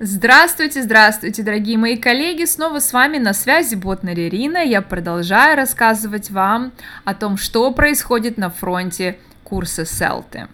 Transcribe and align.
Здравствуйте, 0.00 0.84
здравствуйте, 0.84 1.42
дорогие 1.42 1.76
мои 1.76 1.96
коллеги! 1.96 2.44
Снова 2.44 2.78
с 2.78 2.92
вами 2.92 3.18
на 3.18 3.34
связи 3.34 3.74
Ботнер 3.74 4.16
Ирина. 4.16 4.58
Я 4.58 4.80
продолжаю 4.80 5.56
рассказывать 5.56 6.30
вам 6.30 6.70
о 7.04 7.14
том, 7.14 7.36
что 7.36 7.68
происходит 7.72 8.38
на 8.38 8.48
фронте 8.48 9.18
курса 9.42 9.84
Селты. 9.84 10.46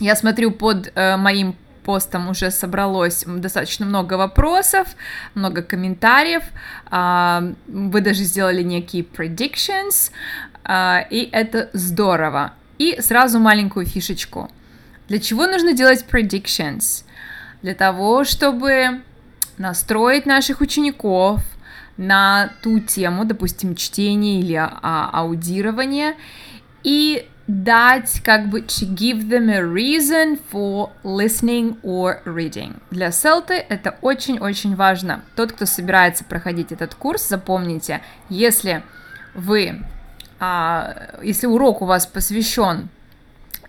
Я 0.00 0.16
смотрю 0.16 0.50
под 0.50 0.90
э, 0.96 1.16
моим 1.16 1.54
постом 1.84 2.28
уже 2.28 2.50
собралось 2.50 3.22
достаточно 3.24 3.86
много 3.86 4.14
вопросов, 4.14 4.88
много 5.34 5.62
комментариев. 5.62 6.42
Э, 6.90 7.54
вы 7.68 8.00
даже 8.00 8.24
сделали 8.24 8.64
некие 8.64 9.04
predictions, 9.04 10.10
э, 10.64 11.06
и 11.08 11.28
это 11.30 11.70
здорово. 11.72 12.52
И 12.78 13.00
сразу 13.00 13.38
маленькую 13.38 13.86
фишечку. 13.86 14.50
Для 15.06 15.20
чего 15.20 15.46
нужно 15.46 15.72
делать 15.72 16.04
predictions? 16.10 17.04
Для 17.62 17.74
того, 17.74 18.24
чтобы 18.24 19.02
настроить 19.58 20.26
наших 20.26 20.60
учеников 20.60 21.42
на 21.96 22.50
ту 22.62 22.80
тему, 22.80 23.24
допустим, 23.24 23.74
чтение 23.74 24.40
или 24.40 24.54
а, 24.54 25.10
аудирование, 25.12 26.14
и 26.82 27.26
дать 27.46 28.20
как 28.22 28.48
бы 28.48 28.60
to 28.60 28.88
give 28.92 29.28
them 29.28 29.50
a 29.50 29.60
reason 29.60 30.40
for 30.52 30.90
listening 31.04 31.80
or 31.82 32.22
reading. 32.24 32.80
Для 32.90 33.12
селты 33.12 33.54
это 33.54 33.96
очень-очень 34.02 34.74
важно. 34.74 35.22
Тот, 35.36 35.52
кто 35.52 35.64
собирается 35.64 36.24
проходить 36.24 36.72
этот 36.72 36.94
курс, 36.94 37.28
запомните, 37.28 38.02
если 38.28 38.82
вы, 39.34 39.82
а, 40.40 41.18
если 41.22 41.46
урок 41.46 41.82
у 41.82 41.86
вас 41.86 42.06
посвящен 42.06 42.88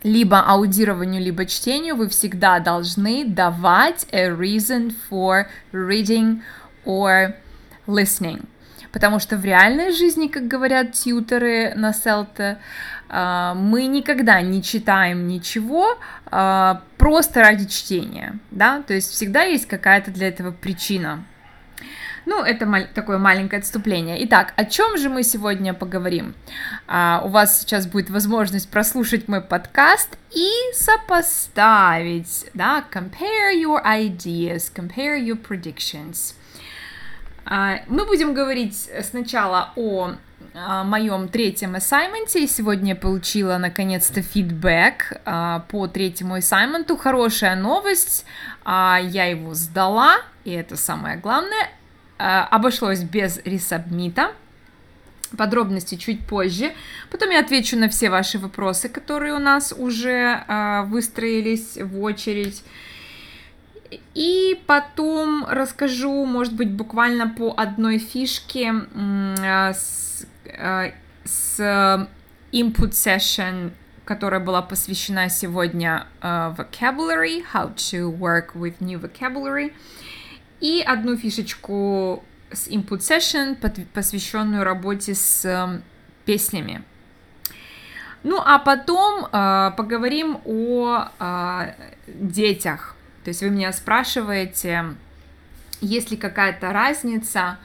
либо 0.04 0.40
аудированию, 0.40 1.22
либо 1.22 1.46
чтению, 1.46 1.96
вы 1.96 2.10
всегда 2.10 2.60
должны 2.60 3.26
давать 3.26 4.08
a 4.12 4.30
reason 4.30 4.94
for 5.10 5.46
reading 5.72 6.42
or 6.86 7.34
listening. 7.88 8.46
Потому 8.92 9.20
что 9.20 9.38
в 9.38 9.46
реальной 9.46 9.92
жизни, 9.92 10.28
как 10.28 10.48
говорят 10.48 10.94
тьютеры 10.94 11.74
на 11.76 11.94
селте, 11.94 12.58
а, 13.10 13.54
мы 13.54 13.86
никогда 13.86 14.42
не 14.42 14.64
читаем 14.64 15.28
ничего 15.28 15.98
а, 16.26 16.82
просто 16.98 17.42
ради 17.42 17.68
чтения, 17.68 18.40
да, 18.52 18.82
то 18.82 18.94
есть 18.94 19.12
всегда 19.12 19.44
есть 19.44 19.68
какая-то 19.68 20.12
для 20.12 20.28
этого 20.28 20.52
причина. 20.52 21.24
Ну, 22.28 22.44
это 22.44 22.66
мал- 22.66 22.88
такое 22.94 23.18
маленькое 23.18 23.62
отступление. 23.62 24.22
Итак, 24.26 24.54
о 24.58 24.66
чем 24.66 24.98
же 24.98 25.08
мы 25.08 25.24
сегодня 25.24 25.74
поговорим? 25.74 26.36
А, 26.86 27.22
у 27.24 27.30
вас 27.30 27.62
сейчас 27.62 27.88
будет 27.88 28.10
возможность 28.10 28.70
прослушать 28.70 29.30
мой 29.30 29.40
подкаст 29.40 30.18
и 30.32 30.50
сопоставить, 30.74 32.50
да, 32.54 32.84
compare 32.92 33.56
your 33.56 33.82
ideas, 33.82 34.70
compare 34.76 35.18
your 35.18 35.42
predictions. 35.42 36.36
А, 37.46 37.80
мы 37.88 38.06
будем 38.06 38.34
говорить 38.34 38.90
сначала 39.04 39.72
о 39.78 40.16
а, 40.54 40.84
моем 40.84 41.30
третьем 41.30 41.76
ассайменте. 41.76 42.46
Сегодня 42.46 42.90
я 42.90 42.96
получила 42.98 43.58
наконец-то 43.58 44.22
фидбэк 44.22 45.22
а, 45.24 45.60
по 45.70 45.88
третьему 45.88 46.34
ассайменту. 46.34 46.98
Хорошая 46.98 47.56
новость, 47.56 48.26
а, 48.66 49.00
я 49.02 49.28
его 49.28 49.54
сдала, 49.54 50.18
и 50.44 50.52
это 50.52 50.76
самое 50.76 51.16
главное. 51.16 51.70
Э, 52.20 52.42
обошлось 52.50 53.04
без 53.04 53.40
ресабмита. 53.46 54.32
Подробности 55.38 55.96
чуть 55.96 56.26
позже. 56.26 56.74
Потом 57.12 57.32
я 57.32 57.42
отвечу 57.42 57.78
на 57.78 57.90
все 57.90 58.10
ваши 58.10 58.40
вопросы, 58.40 58.88
которые 58.88 59.34
у 59.34 59.40
нас 59.40 59.74
уже 59.78 60.44
э, 60.48 60.84
выстроились 60.84 61.78
в 61.78 62.02
очередь. 62.02 62.64
И 64.16 64.60
потом 64.68 65.46
расскажу, 65.48 66.26
может 66.26 66.54
быть, 66.54 66.72
буквально 66.72 67.28
по 67.28 67.54
одной 67.56 68.00
фишке 68.00 68.74
э, 68.96 69.74
с, 69.74 70.26
э, 70.46 70.92
с 71.26 71.60
input 72.52 72.92
session, 72.92 73.72
которая 74.06 74.40
была 74.40 74.62
посвящена 74.62 75.30
сегодня 75.30 76.08
uh, 76.22 76.56
vocabulary, 76.56 77.44
how 77.54 77.74
to 77.76 78.10
work 78.10 78.56
with 78.56 78.80
new 78.80 78.98
vocabulary. 78.98 79.74
И 80.60 80.82
одну 80.82 81.16
фишечку 81.18 82.24
с 82.52 82.68
Input 82.68 83.00
Session, 83.00 83.56
посвященную 83.94 84.64
работе 84.64 85.14
с 85.14 85.46
э, 85.46 85.82
песнями. 86.26 86.84
Ну, 88.24 88.42
а 88.44 88.60
потом 88.60 89.26
э, 89.26 89.72
поговорим 89.78 90.40
о 90.46 91.10
э, 91.20 91.74
детях. 92.08 92.96
То 93.24 93.30
есть 93.30 93.42
вы 93.42 93.50
меня 93.50 93.72
спрашиваете, 93.72 94.96
есть 95.82 96.12
ли 96.12 96.18
какая-то 96.18 96.74
разница, 96.74 97.58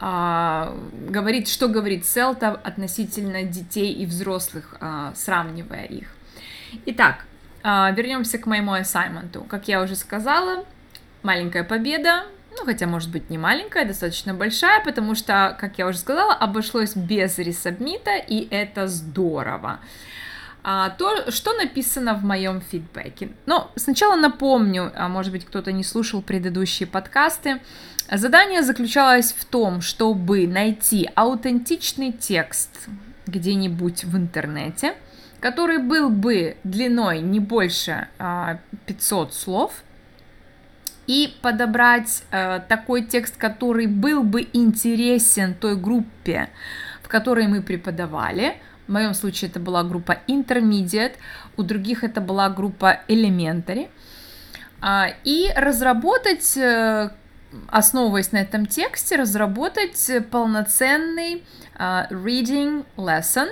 э, 0.00 0.78
говорит, 1.08 1.48
что 1.48 1.68
говорит 1.68 2.04
Селта 2.04 2.50
относительно 2.50 3.44
детей 3.44 3.92
и 3.92 4.06
взрослых, 4.06 4.76
э, 4.80 5.12
сравнивая 5.14 5.84
их. 5.84 6.08
Итак, 6.86 7.24
э, 7.62 7.94
вернемся 7.94 8.38
к 8.38 8.46
моему 8.46 8.72
ассайменту. 8.72 9.42
Как 9.42 9.68
я 9.68 9.82
уже 9.82 9.96
сказала, 9.96 10.64
маленькая 11.22 11.64
победа, 11.64 12.24
ну, 12.56 12.64
хотя, 12.64 12.86
может 12.86 13.10
быть, 13.10 13.30
не 13.30 13.38
маленькая, 13.38 13.84
достаточно 13.84 14.34
большая, 14.34 14.82
потому 14.84 15.14
что, 15.14 15.56
как 15.60 15.78
я 15.78 15.86
уже 15.86 15.98
сказала, 15.98 16.34
обошлось 16.34 16.96
без 16.96 17.38
ресабмита, 17.38 18.16
и 18.16 18.48
это 18.50 18.88
здорово. 18.88 19.80
А, 20.66 20.90
то, 20.90 21.30
что 21.30 21.52
написано 21.52 22.14
в 22.14 22.24
моем 22.24 22.62
фидбэке. 22.62 23.28
Но 23.44 23.70
сначала 23.76 24.16
напомню, 24.16 24.90
а 24.94 25.08
может 25.08 25.30
быть, 25.30 25.44
кто-то 25.44 25.72
не 25.72 25.84
слушал 25.84 26.22
предыдущие 26.22 26.86
подкасты. 26.86 27.60
Задание 28.10 28.62
заключалось 28.62 29.32
в 29.32 29.44
том, 29.44 29.82
чтобы 29.82 30.46
найти 30.46 31.10
аутентичный 31.14 32.12
текст 32.12 32.88
где-нибудь 33.26 34.04
в 34.04 34.16
интернете, 34.16 34.94
который 35.38 35.78
был 35.78 36.08
бы 36.08 36.56
длиной 36.64 37.20
не 37.20 37.40
больше 37.40 38.08
а, 38.18 38.58
500 38.86 39.34
слов, 39.34 39.82
и 41.06 41.34
подобрать 41.42 42.24
э, 42.30 42.60
такой 42.68 43.04
текст, 43.04 43.36
который 43.36 43.86
был 43.86 44.22
бы 44.22 44.46
интересен 44.52 45.54
той 45.54 45.76
группе, 45.76 46.48
в 47.02 47.08
которой 47.08 47.46
мы 47.46 47.62
преподавали. 47.62 48.56
В 48.86 48.92
моем 48.92 49.14
случае 49.14 49.50
это 49.50 49.60
была 49.60 49.82
группа 49.82 50.18
Intermediate, 50.26 51.14
у 51.56 51.62
других 51.62 52.04
это 52.04 52.20
была 52.20 52.48
группа 52.48 53.00
Elementary. 53.08 53.88
Э, 54.82 55.14
и 55.24 55.50
разработать, 55.54 56.56
э, 56.56 57.10
основываясь 57.68 58.32
на 58.32 58.38
этом 58.38 58.66
тексте, 58.66 59.16
разработать 59.16 60.10
полноценный 60.30 61.44
э, 61.78 62.06
reading 62.10 62.84
lesson 62.96 63.48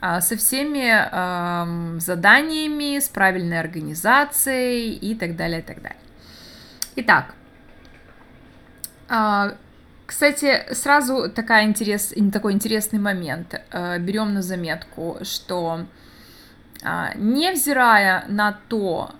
э, 0.00 0.20
со 0.20 0.36
всеми 0.36 2.00
заданиями, 2.00 2.98
с 2.98 3.08
правильной 3.08 3.60
организацией 3.60 4.94
и 4.94 5.14
так 5.14 5.36
далее, 5.36 5.60
и 5.60 5.62
так 5.62 5.82
далее. 5.82 5.96
Итак, 6.98 7.34
а, 9.08 9.54
кстати, 10.06 10.64
сразу 10.72 11.30
такая 11.30 11.64
интерес, 11.64 12.14
такой 12.32 12.54
интересный 12.54 12.98
момент. 12.98 13.60
А, 13.70 13.98
берем 13.98 14.32
на 14.32 14.40
заметку, 14.40 15.18
что 15.22 15.86
а, 16.82 17.12
невзирая 17.14 18.24
на 18.28 18.58
то, 18.68 19.10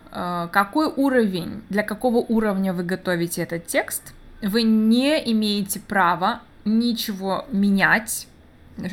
какой 0.53 0.87
уровень, 0.87 1.63
для 1.69 1.83
какого 1.83 2.19
уровня 2.19 2.73
вы 2.73 2.85
готовите 2.85 3.43
этот 3.43 3.67
текст, 3.67 4.15
вы 4.41 4.63
не 4.63 5.31
имеете 5.33 5.79
права 5.79 6.41
ничего 6.65 7.45
менять, 7.53 8.27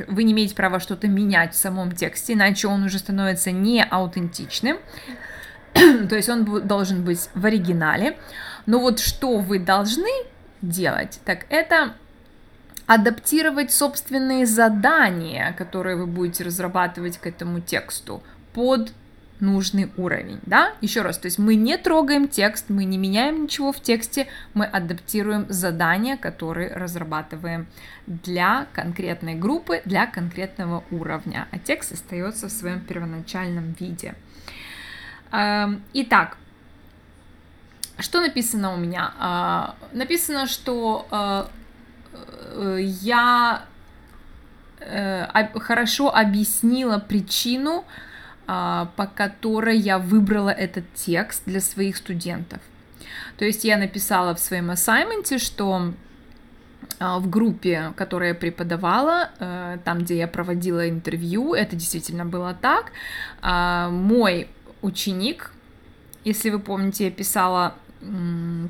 вы 0.08 0.24
не 0.24 0.34
имеете 0.34 0.54
права 0.54 0.82
что-то 0.82 1.08
менять 1.08 1.54
в 1.54 1.58
самом 1.58 1.94
тексте, 1.94 2.34
иначе 2.34 2.68
он 2.68 2.84
уже 2.84 3.00
становится 3.00 3.52
не 3.52 3.82
аутентичным, 3.82 4.80
то 5.74 6.16
есть 6.16 6.28
он 6.28 6.44
должен 6.68 7.06
быть 7.06 7.30
в 7.34 7.46
оригинале. 7.46 8.18
Но 8.66 8.80
вот 8.80 9.00
что 9.00 9.38
вы 9.38 9.60
должны 9.60 10.12
делать, 10.62 11.20
так 11.26 11.46
это 11.50 11.94
адаптировать 12.86 13.72
собственные 13.72 14.46
задания, 14.46 15.54
которые 15.58 15.96
вы 15.96 16.06
будете 16.06 16.44
разрабатывать 16.44 17.18
к 17.18 17.28
этому 17.28 17.60
тексту 17.62 18.22
под 18.54 18.94
нужный 19.40 19.92
уровень, 19.98 20.40
да? 20.46 20.74
Еще 20.82 21.02
раз, 21.02 21.18
то 21.18 21.26
есть 21.26 21.38
мы 21.38 21.56
не 21.56 21.78
трогаем 21.78 22.28
текст, 22.28 22.70
мы 22.70 22.86
не 22.86 22.98
меняем 22.98 23.44
ничего 23.44 23.74
в 23.74 23.82
тексте, 23.82 24.28
мы 24.54 24.66
адаптируем 24.66 25.46
задания, 25.50 26.18
которые 26.18 26.74
разрабатываем 26.74 27.68
для 28.08 28.68
конкретной 28.74 29.36
группы, 29.36 29.82
для 29.86 30.08
конкретного 30.08 30.84
уровня, 30.92 31.48
а 31.52 31.60
текст 31.60 31.92
остается 31.92 32.48
в 32.48 32.52
своем 32.52 32.82
первоначальном 32.82 33.74
виде. 33.80 34.16
Эм, 35.32 35.84
итак, 35.94 36.38
что 38.00 38.22
написано 38.22 38.74
у 38.74 38.78
меня? 38.78 39.14
А, 39.20 39.76
написано, 39.92 40.48
что 40.48 41.08
а, 41.12 41.50
э, 42.12 42.80
я 42.82 43.66
э, 44.80 45.28
хорошо 45.60 46.14
объяснила 46.14 46.98
причину, 46.98 47.86
а, 48.48 48.92
по 48.96 49.06
которой 49.06 49.78
я 49.78 50.00
выбрала 50.00 50.50
этот 50.50 50.92
текст 50.96 51.44
для 51.46 51.62
своих 51.62 51.98
студентов. 51.98 52.62
То 53.38 53.46
есть 53.46 53.64
я 53.64 53.78
написала 53.78 54.34
в 54.34 54.40
своем 54.40 54.72
ассайменте, 54.72 55.38
что 55.38 55.94
в 57.00 57.30
группе, 57.30 57.94
которую 57.96 58.30
я 58.30 58.36
преподавала, 58.36 59.30
э, 59.40 59.78
там, 59.84 60.00
где 60.00 60.18
я 60.18 60.28
проводила 60.28 60.90
интервью, 60.90 61.54
это 61.54 61.76
действительно 61.76 62.26
было 62.26 62.54
так, 62.54 62.92
мой 63.42 64.48
ученик, 64.82 65.52
если 66.24 66.50
вы 66.50 66.60
помните, 66.60 67.06
я 67.06 67.12
писала 67.12 67.76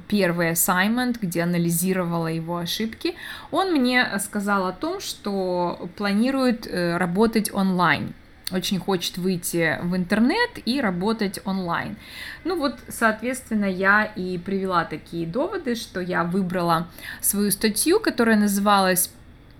первый 0.07 0.51
assignment, 0.51 1.17
где 1.21 1.43
анализировала 1.43 2.27
его 2.27 2.57
ошибки, 2.57 3.15
он 3.51 3.71
мне 3.71 4.07
сказал 4.19 4.67
о 4.67 4.71
том, 4.71 4.99
что 4.99 5.89
планирует 5.97 6.67
э, 6.67 6.97
работать 6.97 7.53
онлайн 7.53 8.13
очень 8.51 8.79
хочет 8.79 9.17
выйти 9.17 9.79
в 9.81 9.95
интернет 9.95 10.51
и 10.65 10.79
работать 10.79 11.39
онлайн. 11.45 11.95
Ну 12.43 12.57
вот, 12.57 12.77
соответственно, 12.87 13.65
я 13.65 14.05
и 14.05 14.37
привела 14.37 14.85
такие 14.85 15.25
доводы, 15.25 15.75
что 15.75 15.99
я 15.99 16.23
выбрала 16.23 16.87
свою 17.19 17.51
статью, 17.51 17.99
которая 17.99 18.37
называлась 18.37 19.09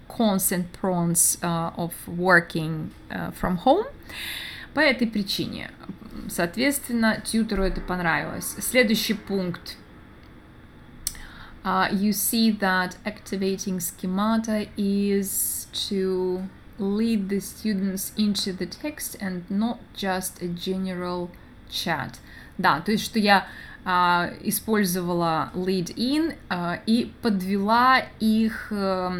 Consent 0.08 0.66
Prawns 0.80 1.40
uh, 1.42 1.74
of 1.76 1.92
Working 2.08 2.90
uh, 3.10 3.34
from 3.42 3.58
Home. 3.66 3.88
По 4.74 4.80
этой 4.80 5.08
причине, 5.08 5.72
соответственно, 6.30 7.22
тьютеру 7.24 7.64
это 7.64 7.82
понравилось. 7.82 8.56
Следующий 8.60 9.14
пункт. 9.14 9.78
Uh, 11.64 11.88
you 11.94 12.12
see 12.12 12.52
that 12.52 12.98
activating 13.06 13.80
schemata 13.80 14.68
is 14.76 15.68
to 15.72 16.50
lead 16.78 17.30
the 17.30 17.40
students 17.40 18.12
into 18.18 18.52
the 18.52 18.66
text 18.66 19.16
and 19.22 19.44
not 19.50 19.78
just 19.96 20.42
a 20.42 20.48
general 20.48 21.30
chat. 21.70 22.20
Да, 22.58 22.82
то 22.82 22.92
есть, 22.92 23.06
что 23.06 23.18
я 23.18 23.48
а, 23.86 24.32
использовала 24.42 25.52
lead 25.54 25.96
in 25.96 26.36
а, 26.50 26.80
и 26.86 27.12
подвела 27.22 28.00
их 28.20 28.68
а, 28.72 29.14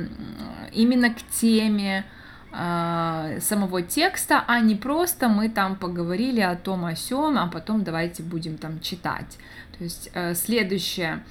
именно 0.72 1.14
к 1.14 1.18
теме 1.32 2.06
а, 2.06 2.23
самого 2.54 3.82
текста, 3.82 4.44
а 4.48 4.60
не 4.60 4.76
просто 4.76 5.28
мы 5.28 5.50
там 5.50 5.76
поговорили 5.76 6.42
о 6.42 6.56
том 6.56 6.86
о 6.86 6.96
сём, 6.96 7.38
а 7.38 7.48
потом 7.48 7.84
давайте 7.84 8.22
будем 8.22 8.58
там 8.58 8.80
читать. 8.80 9.38
То 9.78 9.84
есть 9.84 10.10
а, 10.14 10.34
следующее, 10.34 11.24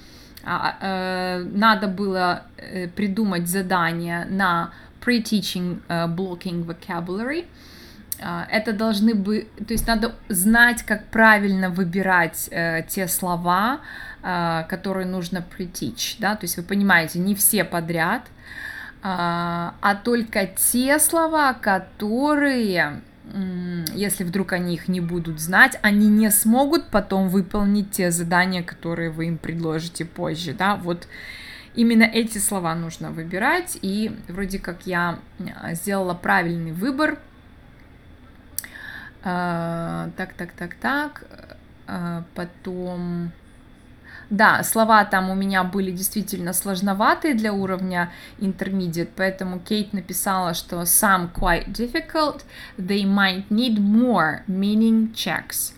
а, 0.43 0.77
а, 0.79 1.43
надо 1.43 1.87
было 1.87 2.43
э, 2.57 2.87
придумать 2.87 3.47
задание 3.47 4.25
на 4.25 4.71
pre-teaching 5.01 5.81
blocking 5.87 6.65
vocabulary. 6.65 7.45
Это 8.19 8.71
должны 8.71 9.15
быть, 9.15 9.53
то 9.55 9.73
есть 9.73 9.85
надо 9.85 10.15
знать, 10.29 10.83
как 10.83 11.07
правильно 11.07 11.69
выбирать 11.69 12.49
те 12.87 13.07
слова, 13.09 13.81
которые 14.21 15.05
нужно 15.05 15.39
pre-teach, 15.39 16.15
да, 16.19 16.35
то 16.35 16.45
есть 16.45 16.55
вы 16.55 16.63
понимаете, 16.63 17.19
не 17.19 17.35
все 17.35 17.65
подряд, 17.65 18.21
uh, 19.03 19.73
а 19.81 19.95
только 20.03 20.47
те 20.47 20.97
слова, 20.99 21.53
которые, 21.53 23.01
если 23.93 24.23
вдруг 24.23 24.53
они 24.53 24.75
их 24.75 24.87
не 24.87 25.01
будут 25.01 25.39
знать, 25.39 25.77
они 25.81 26.07
не 26.07 26.31
смогут 26.31 26.87
потом 26.87 27.27
выполнить 27.27 27.91
те 27.91 28.11
задания, 28.11 28.63
которые 28.63 29.09
вы 29.09 29.27
им 29.27 29.37
предложите 29.37 30.05
позже, 30.05 30.53
да, 30.53 30.75
вот 30.75 31.07
именно 31.75 32.03
эти 32.03 32.37
слова 32.37 32.75
нужно 32.75 33.11
выбирать, 33.11 33.77
и 33.81 34.11
вроде 34.27 34.59
как 34.59 34.85
я 34.85 35.19
э, 35.39 35.75
сделала 35.75 36.13
правильный 36.13 36.71
выбор. 36.71 37.19
Э, 39.23 40.09
так, 40.15 40.33
так, 40.33 40.51
так, 40.53 40.75
так. 40.75 41.23
Э, 41.87 42.23
потом... 42.35 43.31
Да, 44.33 44.63
слова 44.63 45.05
там 45.05 45.29
у 45.29 45.35
меня 45.35 45.63
были 45.63 45.91
действительно 45.91 46.53
сложноватые 46.53 47.35
для 47.35 47.53
уровня 47.53 48.11
intermediate, 48.39 49.11
поэтому 49.15 49.59
Кейт 49.59 49.93
написала, 49.93 50.55
что 50.55 50.81
some 50.81 51.31
quite 51.31 51.67
difficult, 51.67 52.41
they 52.79 53.03
might 53.03 53.47
need 53.49 53.77
more 53.77 54.39
meaning 54.47 55.13
checks. 55.13 55.73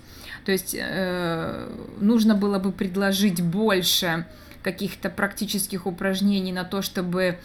То 0.45 0.53
есть 0.53 0.73
э, 0.73 1.67
нужно 1.99 2.33
было 2.33 2.57
бы 2.57 2.71
предложить 2.71 3.41
больше 3.41 4.25
каких-то 4.63 5.09
практических 5.09 5.85
упражнений 5.85 6.53
на 6.53 6.63
то, 6.63 6.81
чтобы 6.81 7.37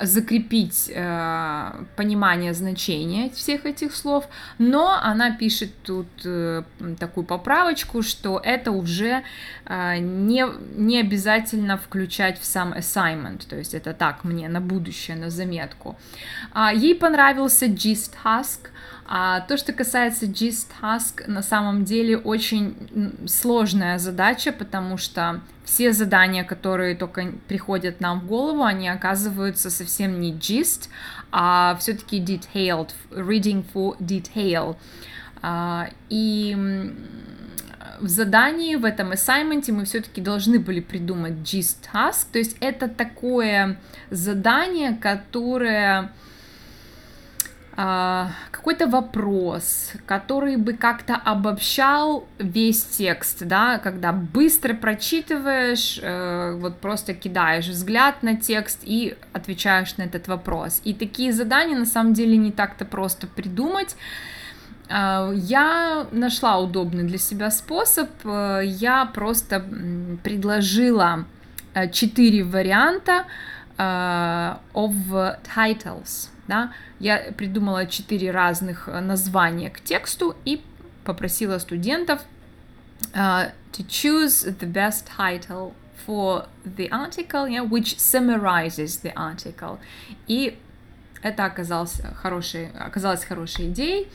закрепить 0.00 0.90
э, 0.94 1.72
понимание 1.96 2.54
значения 2.54 3.30
всех 3.30 3.64
этих 3.64 3.94
слов, 3.94 4.28
но 4.58 4.98
она 5.02 5.30
пишет 5.36 5.70
тут 5.82 6.06
э, 6.24 6.62
такую 6.98 7.24
поправочку, 7.24 8.02
что 8.02 8.40
это 8.42 8.72
уже 8.72 9.22
э, 9.64 9.98
не, 9.98 10.44
не 10.76 11.00
обязательно 11.00 11.78
включать 11.78 12.38
в 12.40 12.44
сам 12.44 12.72
assignment, 12.72 13.46
то 13.48 13.56
есть 13.56 13.74
это 13.74 13.94
так 13.94 14.24
мне 14.24 14.48
на 14.48 14.60
будущее, 14.60 15.16
на 15.16 15.30
заметку. 15.30 15.96
А, 16.52 16.72
ей 16.72 16.94
понравился 16.94 17.66
gist 17.66 18.12
task, 18.24 18.70
а 19.08 19.40
то, 19.40 19.56
что 19.56 19.72
касается 19.72 20.26
GIST 20.26 20.68
Task, 20.80 21.26
на 21.28 21.42
самом 21.42 21.84
деле 21.84 22.18
очень 22.18 22.76
сложная 23.26 23.98
задача, 23.98 24.52
потому 24.52 24.98
что 24.98 25.40
все 25.64 25.92
задания, 25.92 26.44
которые 26.44 26.96
только 26.96 27.32
приходят 27.46 28.00
нам 28.00 28.20
в 28.20 28.26
голову, 28.26 28.64
они 28.64 28.88
оказываются 28.88 29.70
совсем 29.70 30.20
не 30.20 30.32
GIST, 30.32 30.88
а 31.30 31.76
все-таки 31.80 32.20
detailed, 32.20 32.90
reading 33.10 33.64
for 33.72 33.96
detail. 33.98 34.76
А, 35.40 35.88
и 36.08 36.92
в 38.00 38.08
задании, 38.08 38.74
в 38.74 38.84
этом 38.84 39.12
assignment 39.12 39.70
мы 39.70 39.84
все-таки 39.84 40.20
должны 40.20 40.58
были 40.58 40.80
придумать 40.80 41.34
GIST 41.34 41.76
Task, 41.92 42.26
то 42.32 42.38
есть 42.38 42.56
это 42.60 42.88
такое 42.88 43.78
задание, 44.10 44.96
которое 44.96 46.10
какой-то 47.76 48.86
вопрос, 48.86 49.92
который 50.06 50.56
бы 50.56 50.72
как-то 50.72 51.14
обобщал 51.14 52.26
весь 52.38 52.82
текст, 52.84 53.46
да, 53.46 53.78
когда 53.78 54.12
быстро 54.12 54.72
прочитываешь, 54.72 55.98
э, 56.02 56.56
вот 56.58 56.78
просто 56.78 57.12
кидаешь 57.12 57.66
взгляд 57.66 58.22
на 58.22 58.34
текст 58.34 58.80
и 58.82 59.14
отвечаешь 59.34 59.98
на 59.98 60.04
этот 60.04 60.26
вопрос. 60.26 60.80
И 60.84 60.94
такие 60.94 61.34
задания 61.34 61.76
на 61.76 61.84
самом 61.84 62.14
деле 62.14 62.38
не 62.38 62.50
так-то 62.50 62.86
просто 62.86 63.26
придумать. 63.26 63.94
А, 64.88 65.30
я 65.34 66.06
нашла 66.12 66.58
удобный 66.58 67.04
для 67.04 67.18
себя 67.18 67.50
способ. 67.50 68.08
Э, 68.24 68.62
я 68.64 69.04
просто 69.04 69.62
предложила 70.22 71.26
э, 71.74 71.90
четыре 71.90 72.42
варианта 72.42 73.26
of 73.78 75.36
titles 75.54 76.30
да, 76.48 76.72
я 76.98 77.32
придумала 77.36 77.86
четыре 77.86 78.30
разных 78.30 78.88
э, 78.88 79.00
названия 79.00 79.70
к 79.70 79.80
тексту 79.80 80.36
и 80.44 80.62
попросила 81.04 81.58
студентов 81.58 82.22
uh, 83.14 83.52
to 83.72 83.86
choose 83.86 84.44
the 84.58 84.70
best 84.70 85.06
title 85.06 85.74
for 86.06 86.46
the 86.64 86.88
article, 86.90 87.48
yeah, 87.48 87.62
which 87.62 87.98
summarizes 87.98 89.00
the 89.02 89.12
article. 89.14 89.78
И 90.26 90.58
это 91.22 91.44
оказалось 91.44 92.00
хорошей, 92.16 92.70
оказалось 92.78 93.24
хорошей 93.24 93.68
идеей. 93.68 94.08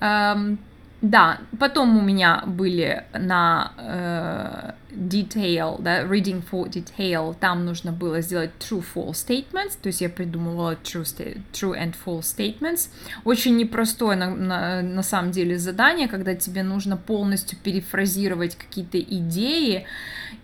Um, 0.00 0.58
да, 1.02 1.40
потом 1.58 1.96
у 1.96 2.02
меня 2.02 2.42
были 2.46 3.04
на 3.14 3.72
э, 3.78 4.72
detail, 4.90 5.80
да, 5.80 6.02
reading 6.02 6.44
for 6.50 6.68
detail, 6.68 7.34
там 7.40 7.64
нужно 7.64 7.90
было 7.90 8.20
сделать 8.20 8.50
true-false 8.58 9.12
statements, 9.12 9.78
то 9.80 9.86
есть 9.86 10.02
я 10.02 10.10
придумывала 10.10 10.76
true, 10.82 11.04
true 11.52 11.72
and 11.74 11.94
false 12.04 12.36
statements. 12.36 12.90
Очень 13.24 13.56
непростое 13.56 14.18
на, 14.18 14.30
на, 14.30 14.82
на 14.82 15.02
самом 15.02 15.30
деле 15.30 15.58
задание, 15.58 16.06
когда 16.06 16.34
тебе 16.34 16.62
нужно 16.62 16.98
полностью 16.98 17.58
перефразировать 17.62 18.56
какие-то 18.56 19.00
идеи 19.00 19.86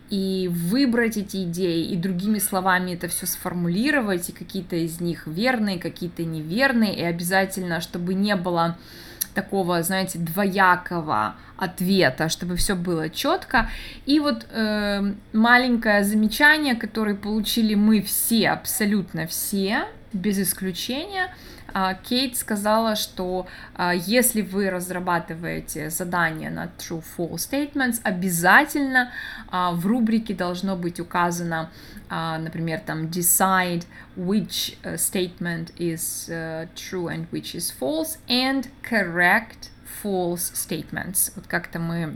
и 0.09 0.49
выбрать 0.51 1.17
эти 1.17 1.43
идеи, 1.43 1.85
и 1.85 1.95
другими 1.95 2.39
словами 2.39 2.93
это 2.93 3.09
все 3.09 3.27
сформулировать, 3.27 4.29
и 4.29 4.31
какие-то 4.31 4.75
из 4.75 5.01
них 5.01 5.27
верные, 5.27 5.77
какие-то 5.77 6.23
неверные, 6.23 6.95
и 6.95 7.03
обязательно, 7.03 7.79
чтобы 7.79 8.15
не 8.15 8.35
было 8.35 8.75
такого, 9.37 9.83
знаете, 9.83 10.17
двоякого 10.17 11.35
ответа, 11.57 12.27
чтобы 12.27 12.55
все 12.55 12.75
было 12.75 13.09
четко. 13.09 13.69
И 14.07 14.19
вот 14.19 14.47
э, 14.49 15.13
маленькое 15.33 16.03
замечание, 16.03 16.75
которое 16.75 17.15
получили 17.15 17.75
мы 17.75 18.01
все, 18.01 18.49
абсолютно 18.49 19.27
все, 19.27 19.85
без 20.11 20.39
исключения. 20.39 21.27
А, 21.79 21.93
Кейт 21.93 22.35
сказала, 22.35 22.95
что 22.95 23.45
а, 23.75 23.93
если 23.93 24.41
вы 24.41 24.71
разрабатываете 24.71 25.91
задание 25.91 26.49
на 26.49 26.71
true-false 26.79 27.35
statements, 27.35 27.99
обязательно 28.01 29.11
а, 29.49 29.73
в 29.73 29.85
рубрике 29.85 30.33
должно 30.33 30.75
быть 30.75 30.99
указано, 30.99 31.69
например, 32.09 32.79
там 32.79 33.07
decide 33.07 33.83
which 34.15 34.77
uh, 34.81 34.95
statement 34.95 35.75
is 35.77 36.29
uh, 36.29 36.67
true 36.73 37.09
and 37.09 37.27
which 37.31 37.53
is 37.53 37.69
false 37.69 38.17
and 38.29 38.69
correct 38.81 39.69
false 40.01 40.53
statements. 40.53 41.33
Вот 41.35 41.45
как-то 41.47 41.79
мы 41.79 42.15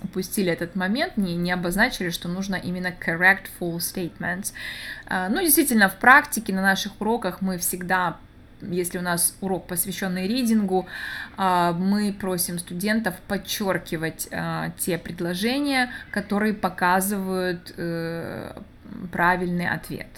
упустили 0.00 0.50
этот 0.50 0.76
момент, 0.76 1.16
не, 1.16 1.34
не 1.34 1.50
обозначили, 1.50 2.10
что 2.10 2.28
нужно 2.28 2.54
именно 2.54 2.94
correct 3.04 3.46
full 3.58 3.78
statements. 3.78 4.52
Ну, 5.10 5.40
действительно, 5.40 5.88
в 5.88 5.96
практике 5.96 6.52
на 6.54 6.62
наших 6.62 7.00
уроках 7.00 7.40
мы 7.40 7.58
всегда 7.58 8.16
если 8.60 8.98
у 8.98 9.02
нас 9.02 9.36
урок, 9.40 9.66
посвященный 9.66 10.26
ридингу, 10.26 10.86
а, 11.36 11.72
мы 11.72 12.12
просим 12.12 12.58
студентов 12.58 13.14
подчеркивать 13.26 14.28
а, 14.30 14.70
те 14.78 14.98
предложения, 14.98 15.90
которые 16.10 16.54
показывают 16.54 17.74
э, 17.76 18.52
правильный 19.12 19.68
ответ. 19.68 20.08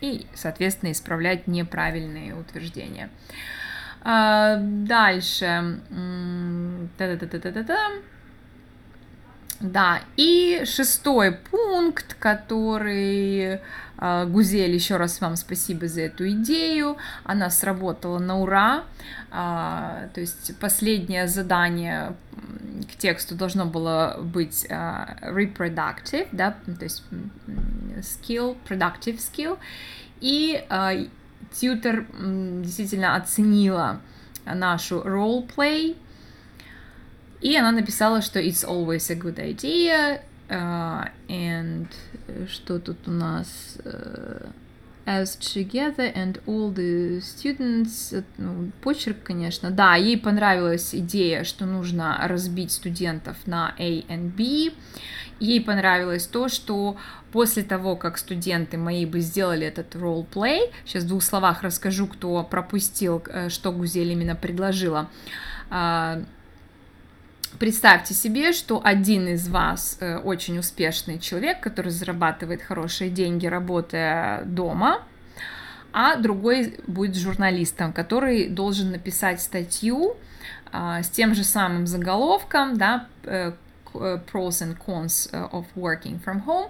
И, 0.00 0.26
соответственно, 0.34 0.92
исправлять 0.92 1.46
неправильные 1.46 2.34
утверждения. 2.34 3.08
Дальше. 4.04 5.80
Та-та-та-та-та-та. 6.98 7.90
Да, 9.60 10.00
и 10.16 10.62
шестой 10.66 11.32
пункт, 11.32 12.16
который 12.18 13.60
э, 13.98 14.26
Гузель, 14.26 14.74
еще 14.74 14.96
раз 14.96 15.20
вам 15.20 15.36
спасибо 15.36 15.86
за 15.86 16.02
эту 16.02 16.28
идею, 16.30 16.96
она 17.22 17.50
сработала 17.50 18.18
на 18.18 18.40
ура, 18.40 18.84
э, 19.30 20.08
то 20.12 20.20
есть 20.20 20.58
последнее 20.58 21.28
задание 21.28 22.16
к 22.92 22.96
тексту 22.96 23.36
должно 23.36 23.64
было 23.64 24.18
быть 24.20 24.66
э, 24.68 24.74
reproductive, 25.22 26.28
да, 26.32 26.56
то 26.66 26.84
есть 26.84 27.04
skill, 27.98 28.56
productive 28.68 29.18
skill, 29.18 29.58
и 30.20 30.64
э, 30.68 31.06
тьютер 31.52 32.06
действительно 32.18 33.14
оценила 33.14 34.00
нашу 34.44 35.00
role 35.00 35.48
play, 35.48 35.96
и 37.44 37.54
она 37.56 37.72
написала, 37.72 38.22
что 38.22 38.40
it's 38.40 38.64
always 38.66 39.10
a 39.10 39.14
good 39.14 39.38
idea, 39.38 40.22
uh, 40.48 41.10
and 41.28 41.86
что 42.48 42.78
тут 42.78 43.06
у 43.06 43.10
нас... 43.10 43.76
Uh, 43.84 44.48
as 45.06 45.36
together 45.36 46.10
and 46.14 46.40
all 46.46 46.72
the 46.72 47.20
students, 47.20 48.24
ну, 48.38 48.72
почерк, 48.80 49.22
конечно, 49.22 49.70
да, 49.70 49.96
ей 49.96 50.16
понравилась 50.16 50.94
идея, 50.94 51.44
что 51.44 51.66
нужно 51.66 52.16
разбить 52.26 52.72
студентов 52.72 53.36
на 53.44 53.74
A 53.78 53.84
и 53.84 54.04
B, 54.08 54.72
ей 55.40 55.60
понравилось 55.60 56.26
то, 56.26 56.48
что 56.48 56.96
после 57.32 57.64
того, 57.64 57.96
как 57.96 58.16
студенты 58.16 58.78
мои 58.78 59.04
бы 59.04 59.20
сделали 59.20 59.66
этот 59.66 59.94
role-play, 59.94 60.72
сейчас 60.86 61.04
в 61.04 61.08
двух 61.08 61.22
словах 61.22 61.62
расскажу, 61.62 62.06
кто 62.06 62.42
пропустил, 62.42 63.22
э, 63.26 63.50
что 63.50 63.72
Гузель 63.72 64.12
именно 64.12 64.34
предложила, 64.34 65.10
Представьте 67.58 68.14
себе, 68.14 68.52
что 68.52 68.80
один 68.82 69.28
из 69.28 69.48
вас 69.48 69.98
э, 70.00 70.18
очень 70.18 70.58
успешный 70.58 71.18
человек, 71.18 71.60
который 71.60 71.90
зарабатывает 71.90 72.62
хорошие 72.62 73.10
деньги, 73.10 73.46
работая 73.46 74.42
дома, 74.44 75.02
а 75.92 76.16
другой 76.16 76.76
будет 76.86 77.16
журналистом, 77.16 77.92
который 77.92 78.48
должен 78.48 78.90
написать 78.90 79.40
статью 79.40 80.16
э, 80.72 81.02
с 81.02 81.08
тем 81.10 81.34
же 81.34 81.44
самым 81.44 81.86
заголовком, 81.86 82.76
да, 82.76 83.06
э, 83.22 83.52
Э, 83.94 84.18
pros 84.32 84.60
and 84.60 84.76
cons 84.84 85.28
э, 85.32 85.48
of 85.52 85.66
working 85.76 86.20
from 86.24 86.44
home, 86.44 86.68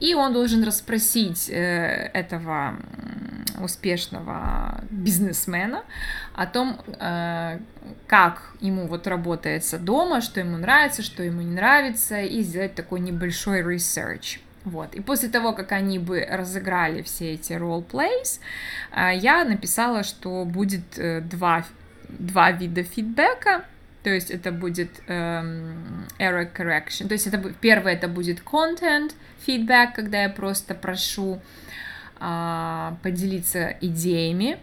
и 0.00 0.14
он 0.14 0.32
должен 0.32 0.64
расспросить 0.64 1.50
э, 1.50 2.10
этого 2.14 2.76
успешного 3.60 4.82
бизнесмена 4.90 5.82
о 6.34 6.46
том, 6.46 6.78
как 8.06 8.52
ему 8.60 8.86
вот 8.86 9.06
работается 9.06 9.78
дома, 9.78 10.20
что 10.20 10.40
ему 10.40 10.56
нравится, 10.56 11.02
что 11.02 11.22
ему 11.22 11.42
не 11.42 11.54
нравится, 11.54 12.20
и 12.20 12.42
сделать 12.42 12.74
такой 12.74 13.00
небольшой 13.00 13.60
research. 13.62 14.38
Вот. 14.64 14.94
И 14.94 15.00
после 15.00 15.28
того, 15.28 15.52
как 15.52 15.72
они 15.72 15.98
бы 15.98 16.26
разыграли 16.28 17.02
все 17.02 17.34
эти 17.34 17.52
role-plays, 17.52 18.40
я 18.94 19.44
написала, 19.44 20.04
что 20.04 20.44
будет 20.44 20.82
два, 21.28 21.64
два 22.08 22.52
вида 22.52 22.84
фидбэка. 22.84 23.64
То 24.02 24.10
есть 24.10 24.30
это 24.30 24.50
будет 24.50 24.90
эм, 25.06 26.06
error 26.18 26.50
correction. 26.52 27.06
То 27.06 27.14
есть 27.14 27.28
это 27.28 27.38
первое 27.60 27.92
это 27.92 28.08
будет 28.08 28.40
content 28.40 29.12
feedback, 29.46 29.94
когда 29.94 30.22
я 30.22 30.28
просто 30.28 30.74
прошу 30.74 31.36
э, 31.36 31.61
поделиться 33.02 33.76
идеями. 33.80 34.58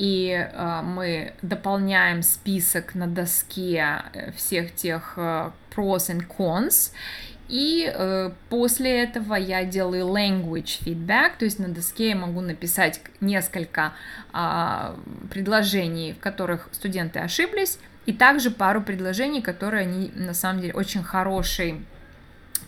И 0.00 0.30
э, 0.30 0.80
мы 0.82 1.34
дополняем 1.42 2.22
список 2.22 2.94
на 2.94 3.06
доске 3.06 4.02
э, 4.14 4.32
всех 4.32 4.74
тех 4.74 5.12
э, 5.18 5.50
pros 5.76 6.08
and 6.08 6.26
cons. 6.26 6.92
И 7.50 7.92
э, 7.92 8.30
после 8.48 9.02
этого 9.02 9.34
я 9.34 9.64
делаю 9.66 10.06
language 10.06 10.82
feedback, 10.82 11.32
то 11.38 11.44
есть 11.44 11.58
на 11.58 11.68
доске 11.68 12.10
я 12.10 12.16
могу 12.16 12.40
написать 12.40 13.02
несколько 13.20 13.92
э, 14.32 14.96
предложений, 15.28 16.14
в 16.14 16.20
которых 16.20 16.70
студенты 16.72 17.18
ошиблись, 17.18 17.78
и 18.06 18.14
также 18.14 18.50
пару 18.50 18.80
предложений, 18.80 19.42
которые 19.42 19.82
они 19.82 20.10
на 20.14 20.32
самом 20.32 20.62
деле 20.62 20.72
очень 20.72 21.02
хороший 21.02 21.84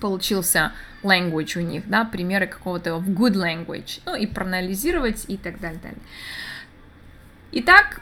получился 0.03 0.73
language 1.05 1.59
у 1.59 1.61
них, 1.61 1.89
да, 1.89 2.05
примеры 2.05 2.49
какого-то 2.49 2.97
в 2.97 3.09
good 3.09 3.35
language, 3.35 4.01
ну 4.05 4.17
и 4.17 4.27
проанализировать 4.27 5.25
и 5.29 5.37
так 5.37 5.61
далее. 5.61 5.81
далее. 5.81 6.01
Итак, 7.53 8.01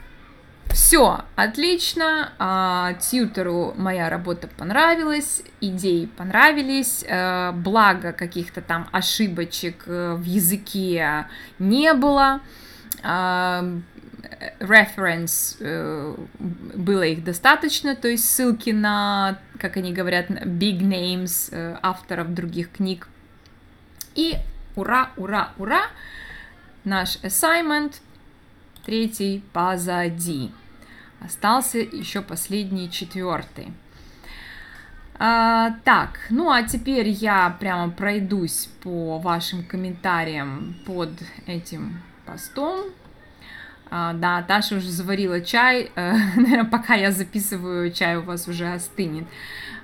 все, 0.71 1.25
отлично, 1.35 2.31
а, 2.39 2.93
тьютеру 2.93 3.73
моя 3.77 4.09
работа 4.09 4.47
понравилась, 4.47 5.43
идеи 5.59 6.05
понравились, 6.05 7.05
а, 7.07 7.51
благо 7.51 8.13
каких-то 8.13 8.61
там 8.61 8.87
ошибочек 8.91 9.83
э, 9.85 10.15
в 10.15 10.23
языке 10.23 11.27
не 11.59 11.93
было, 11.93 12.39
а, 13.03 13.63
reference 14.59 15.57
э, 15.59 16.15
было 16.75 17.03
их 17.03 17.23
достаточно, 17.23 17.95
то 17.95 18.07
есть 18.07 18.29
ссылки 18.29 18.69
на, 18.69 19.39
как 19.59 19.77
они 19.77 19.93
говорят, 19.93 20.29
big 20.29 20.79
names 20.79 21.49
э, 21.51 21.77
авторов 21.81 22.33
других 22.33 22.71
книг. 22.71 23.07
И 24.15 24.35
ура, 24.75 25.11
ура, 25.17 25.51
ура, 25.57 25.83
наш 26.83 27.17
assignment 27.17 28.01
третий 28.85 29.43
позади. 29.53 30.51
Остался 31.19 31.77
еще 31.77 32.21
последний 32.21 32.89
четвертый. 32.89 33.73
А, 35.23 35.75
так, 35.83 36.19
ну 36.31 36.49
а 36.49 36.63
теперь 36.63 37.09
я 37.09 37.55
прямо 37.59 37.91
пройдусь 37.91 38.69
по 38.81 39.19
вашим 39.19 39.63
комментариям 39.63 40.75
под 40.85 41.11
этим 41.45 42.01
постом. 42.25 42.85
А, 43.93 44.13
да, 44.13 44.41
Таша 44.41 44.77
уже 44.77 44.89
заварила 44.89 45.41
чай. 45.41 45.91
Э, 45.95 46.13
Наверное, 46.37 46.63
пока 46.63 46.95
я 46.95 47.11
записываю, 47.11 47.91
чай 47.91 48.15
у 48.15 48.21
вас 48.21 48.47
уже 48.47 48.71
остынет. 48.71 49.27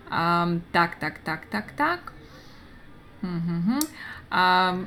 Так, 0.09 0.95
так, 0.99 1.19
так, 1.25 1.45
так, 1.51 1.71
так. 1.75 2.13
А, 4.29 4.79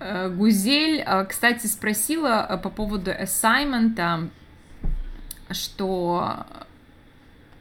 Гузель, 0.00 1.02
э, 1.04 1.26
кстати, 1.28 1.66
спросила 1.66 2.60
по 2.62 2.70
поводу 2.70 3.10
assignment, 3.10 4.30
что 5.50 6.46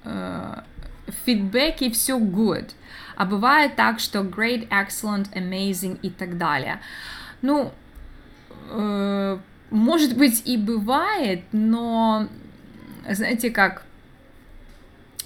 в 0.04 0.63
фидбэке 1.25 1.92
все 1.92 2.20
good, 2.20 2.72
а 3.16 3.25
бывает 3.25 3.75
так, 3.75 4.00
что 4.00 4.20
great, 4.20 4.68
excellent, 4.70 5.32
amazing 5.34 6.00
и 6.01 6.10
так 6.10 6.38
далее. 6.38 6.80
Ну, 7.42 7.72
может 9.72 10.16
быть, 10.16 10.44
и 10.46 10.58
бывает, 10.58 11.42
но, 11.51 12.28
знаете 13.10 13.50
как, 13.50 13.84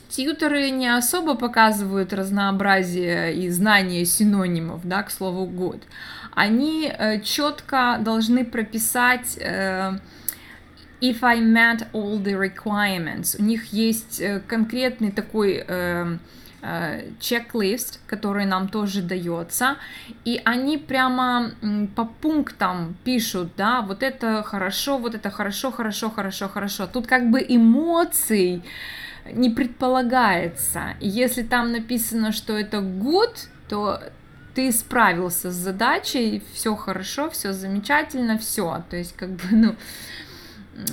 тьютеры 0.09 0.69
не 0.69 0.87
особо 0.87 1.35
показывают 1.35 2.13
разнообразие 2.13 3.35
и 3.35 3.49
знание 3.49 4.05
синонимов, 4.05 4.81
да, 4.83 5.03
к 5.03 5.11
слову, 5.11 5.45
good. 5.45 5.81
Они 6.33 6.87
э, 6.87 7.21
четко 7.21 7.97
должны 7.99 8.45
прописать 8.45 9.37
э, 9.37 9.97
if 11.01 11.17
I 11.21 11.39
met 11.39 11.87
all 11.91 12.21
the 12.21 12.33
requirements. 12.33 13.35
У 13.39 13.43
них 13.43 13.73
есть 13.73 14.21
э, 14.21 14.41
конкретный 14.47 15.11
такой 15.11 15.63
э, 15.65 15.65
Э, 15.67 16.17
чек-лист, 17.19 17.99
который 18.07 18.45
нам 18.45 18.67
тоже 18.69 19.01
дается, 19.01 19.77
и 20.23 20.41
они 20.45 20.77
прямо 20.77 21.51
по 21.95 22.05
пунктам 22.05 22.95
пишут, 23.03 23.49
да, 23.57 23.81
вот 23.81 24.03
это 24.03 24.43
хорошо, 24.43 24.97
вот 24.97 25.15
это 25.15 25.29
хорошо, 25.29 25.71
хорошо, 25.71 26.09
хорошо, 26.09 26.49
хорошо. 26.49 26.87
Тут 26.87 27.07
как 27.07 27.29
бы 27.29 27.45
эмоций 27.47 28.63
не 29.31 29.49
предполагается. 29.49 30.95
Если 30.99 31.43
там 31.43 31.71
написано, 31.71 32.31
что 32.31 32.57
это 32.57 32.77
good, 32.77 33.35
то 33.67 33.99
ты 34.53 34.71
справился 34.71 35.51
с 35.51 35.55
задачей, 35.55 36.41
все 36.53 36.75
хорошо, 36.75 37.29
все 37.29 37.51
замечательно, 37.51 38.37
все. 38.37 38.83
То 38.89 38.95
есть, 38.95 39.15
как 39.15 39.29
бы, 39.29 39.43
ну, 39.51 39.75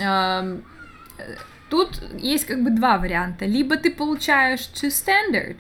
эм, 0.01 0.65
Тут 1.73 2.03
есть 2.19 2.45
как 2.45 2.63
бы 2.63 2.69
два 2.69 2.99
варианта. 2.99 3.47
Либо 3.47 3.79
ты 3.79 3.91
получаешь 3.91 4.69
to 4.75 4.89
standard, 4.89 5.57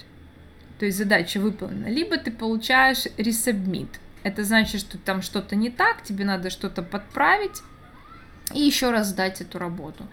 то 0.78 0.84
есть 0.84 0.98
задача 0.98 1.40
выполнена, 1.40 1.86
либо 1.86 2.18
ты 2.18 2.30
получаешь 2.30 3.06
resubmit. 3.16 3.88
Это 4.22 4.44
значит, 4.44 4.82
что 4.82 4.98
там 4.98 5.22
что-то 5.22 5.56
не 5.56 5.70
так, 5.70 6.02
тебе 6.02 6.26
надо 6.26 6.50
что-то 6.50 6.82
подправить 6.82 7.62
и 8.52 8.60
еще 8.60 8.90
раз 8.90 9.06
сдать 9.06 9.40
эту 9.40 9.58
работу. 9.58 10.06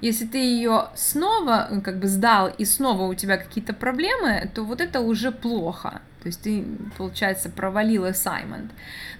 Если 0.00 0.24
ты 0.24 0.38
ее 0.38 0.88
снова 0.94 1.68
э, 1.70 1.82
как 1.82 1.98
бы 1.98 2.08
сдал 2.08 2.48
и 2.48 2.64
снова 2.64 3.02
у 3.02 3.12
тебя 3.12 3.36
какие-то 3.36 3.74
проблемы, 3.74 4.50
то 4.54 4.64
вот 4.64 4.80
это 4.80 5.00
уже 5.00 5.32
плохо. 5.32 6.00
То 6.22 6.28
есть 6.28 6.40
ты, 6.40 6.64
получается, 6.96 7.50
провалил 7.50 8.06
assignment. 8.06 8.70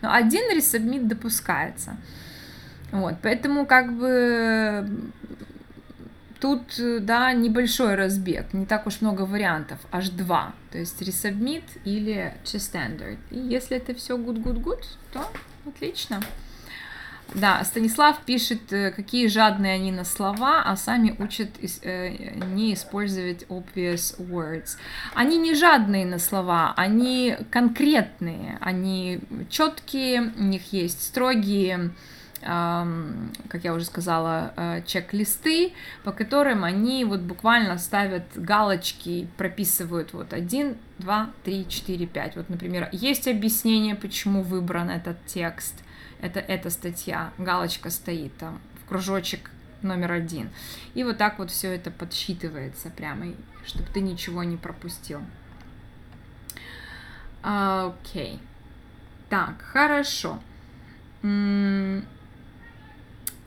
Но 0.01 0.11
один 0.11 0.51
resubmit 0.57 1.03
допускается. 1.09 1.99
Вот, 2.91 3.17
поэтому 3.21 3.67
как 3.67 3.93
бы 3.93 5.13
тут, 6.43 6.75
да, 7.01 7.33
небольшой 7.33 7.95
разбег, 7.95 8.53
не 8.53 8.67
так 8.67 8.89
уж 8.89 9.01
много 9.01 9.23
вариантов, 9.23 9.79
аж 9.93 10.09
два. 10.09 10.55
То 10.73 10.79
есть 10.79 11.01
resubmit 11.01 11.63
или 11.85 12.35
just 12.43 12.73
standard. 12.73 13.19
И 13.31 13.39
если 13.39 13.77
это 13.77 13.95
все 13.95 14.19
good, 14.19 14.43
good, 14.43 14.61
good, 14.61 14.83
то 15.13 15.25
отлично. 15.65 16.21
Да, 17.35 17.63
Станислав 17.65 18.25
пишет, 18.27 18.73
э, 18.73 18.91
какие 18.91 19.29
жадные 19.29 19.75
они 19.75 19.93
на 19.93 20.05
слова, 20.05 20.63
а 20.65 20.77
сами 20.77 21.15
учат 21.19 21.49
э, 21.83 22.35
не 22.53 22.75
использовать 22.75 23.45
obvious 23.45 24.19
words. 24.19 24.77
Они 25.15 25.39
не 25.39 25.55
жадные 25.55 26.05
на 26.05 26.19
слова, 26.19 26.75
они 26.77 27.37
конкретные, 27.51 28.59
они 28.61 29.21
четкие, 29.49 30.33
у 30.37 30.43
них 30.43 30.73
есть 30.73 31.07
строгие 31.07 31.93
как 32.43 33.65
я 33.65 33.73
уже 33.73 33.85
сказала, 33.85 34.53
э, 34.57 34.83
чек-листы, 34.85 35.73
по 36.03 36.13
которым 36.13 36.65
они 36.65 37.05
вот 37.05 37.21
буквально 37.21 37.79
ставят 37.79 38.25
галочки, 38.35 39.29
прописывают 39.37 40.13
вот 40.13 40.33
1, 40.33 40.77
2, 40.99 41.31
3, 41.45 41.69
4, 41.69 42.07
5. 42.07 42.37
Вот, 42.37 42.49
например, 42.49 42.89
есть 42.93 43.29
объяснение, 43.29 43.95
почему 43.95 44.43
выбран 44.43 44.91
этот 44.91 45.25
текст, 45.27 45.75
это 46.21 46.41
эта 46.41 46.71
статья, 46.71 47.33
галочка 47.39 47.91
стоит 47.91 48.37
там, 48.39 48.61
в 48.85 48.89
кружочек 48.89 49.51
номер 49.83 50.13
один. 50.13 50.51
И 50.95 51.05
вот 51.05 51.19
так 51.19 51.39
вот 51.39 51.51
все 51.51 51.75
это 51.75 51.91
подсчитывается 51.91 52.91
прямо, 52.91 53.27
чтобы 53.65 53.89
ты 53.93 54.01
ничего 54.01 54.43
не 54.43 54.57
пропустил. 54.57 55.21
Окей. 57.43 58.35
Okay. 58.35 58.39
Так, 59.33 59.63
хорошо. 59.63 60.39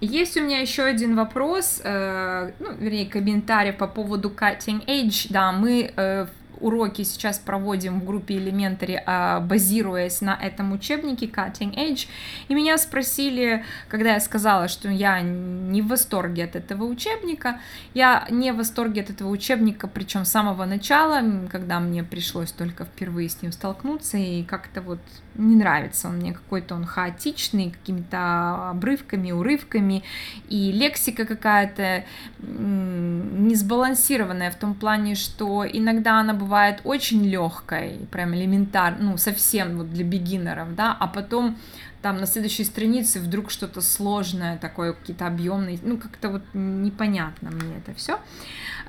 Есть 0.05 0.37
у 0.37 0.41
меня 0.41 0.59
еще 0.59 0.83
один 0.83 1.15
вопрос, 1.15 1.81
э, 1.83 2.51
ну, 2.59 2.73
вернее, 2.73 3.05
комментарий 3.05 3.73
по 3.73 3.87
поводу 3.87 4.29
cutting 4.29 4.85
edge. 4.85 5.27
Да, 5.29 5.51
мы 5.51 5.91
э, 5.95 6.27
уроки 6.59 7.03
сейчас 7.03 7.39
проводим 7.39 7.99
в 7.99 8.05
группе 8.05 8.35
Elementary, 8.35 9.01
а, 9.05 9.39
базируясь 9.39 10.21
на 10.21 10.35
этом 10.35 10.71
учебнике 10.71 11.27
Cutting 11.27 11.75
Edge. 11.75 12.07
И 12.47 12.53
меня 12.53 12.77
спросили, 12.77 13.63
когда 13.87 14.13
я 14.13 14.19
сказала, 14.19 14.67
что 14.67 14.89
я 14.89 15.21
не 15.21 15.81
в 15.81 15.87
восторге 15.87 16.45
от 16.45 16.55
этого 16.55 16.83
учебника. 16.85 17.59
Я 17.93 18.27
не 18.29 18.51
в 18.51 18.57
восторге 18.57 19.01
от 19.01 19.09
этого 19.09 19.29
учебника, 19.29 19.87
причем 19.87 20.25
с 20.25 20.31
самого 20.31 20.65
начала, 20.65 21.21
когда 21.51 21.79
мне 21.79 22.03
пришлось 22.03 22.51
только 22.51 22.85
впервые 22.85 23.29
с 23.29 23.41
ним 23.41 23.51
столкнуться, 23.51 24.17
и 24.17 24.43
как-то 24.43 24.81
вот 24.81 24.99
не 25.35 25.55
нравится 25.55 26.07
он 26.07 26.17
мне, 26.17 26.33
какой-то 26.33 26.75
он 26.75 26.85
хаотичный, 26.85 27.71
какими-то 27.71 28.69
обрывками, 28.71 29.31
урывками, 29.31 30.03
и 30.49 30.71
лексика 30.71 31.25
какая-то 31.25 32.05
не 32.39 33.55
сбалансированная 33.55 34.51
в 34.51 34.55
том 34.55 34.75
плане, 34.75 35.15
что 35.15 35.65
иногда 35.65 36.19
она 36.19 36.33
бывает 36.33 36.44
очень 36.83 37.25
легкой, 37.25 38.07
прям 38.11 38.33
элементарно, 38.35 39.11
ну, 39.11 39.17
совсем 39.17 39.77
вот 39.77 39.91
для 39.91 40.03
бигинеров, 40.03 40.75
да, 40.75 40.95
а 40.99 41.07
потом 41.07 41.57
там 42.01 42.17
на 42.17 42.27
следующей 42.27 42.65
странице 42.65 43.19
вдруг 43.19 43.49
что-то 43.49 43.81
сложное, 43.81 44.57
такое 44.57 44.93
какие-то 44.93 45.25
объемные, 45.25 45.79
ну, 45.81 45.97
как-то 45.97 46.29
вот 46.29 46.43
непонятно 46.53 47.49
мне 47.49 47.77
это 47.77 47.97
все. 47.97 48.19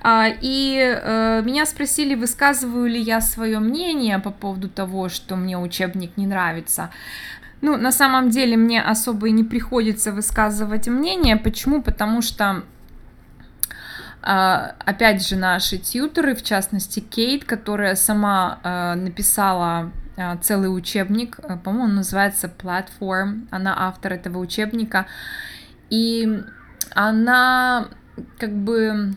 А, 0.03 0.29
и 0.29 0.77
э, 0.79 1.43
меня 1.43 1.65
спросили, 1.65 2.15
высказываю 2.15 2.87
ли 2.89 3.01
я 3.01 3.21
свое 3.21 3.59
мнение 3.59 4.19
по 4.19 4.31
поводу 4.31 4.69
того, 4.69 5.09
что 5.09 5.37
мне 5.37 5.59
учебник 5.59 6.17
не 6.17 6.27
нравится. 6.27 6.91
Ну, 7.63 7.79
на 7.79 7.91
самом 7.91 8.29
деле 8.29 8.57
мне 8.57 8.83
особо 8.83 9.29
и 9.29 9.33
не 9.33 9.45
приходится 9.45 10.13
высказывать 10.13 10.87
мнение. 10.87 11.37
Почему? 11.37 11.81
Потому 11.81 12.21
что 12.21 12.65
опять 14.27 15.25
же, 15.25 15.37
наши 15.37 15.79
тьютеры, 15.79 16.35
в 16.35 16.43
частности, 16.43 16.99
Кейт, 16.99 17.45
которая 17.45 17.95
сама 17.95 18.59
а, 18.65 18.97
написала 18.97 19.93
а, 20.17 20.37
целый 20.39 20.67
учебник, 20.67 21.39
по-моему, 21.63 21.95
называется 21.95 22.51
Platform, 22.59 23.47
она 23.53 23.87
автор 23.87 24.15
этого 24.15 24.39
учебника, 24.39 25.07
и 25.91 26.43
она 26.95 27.89
как 28.39 28.53
бы 28.53 29.15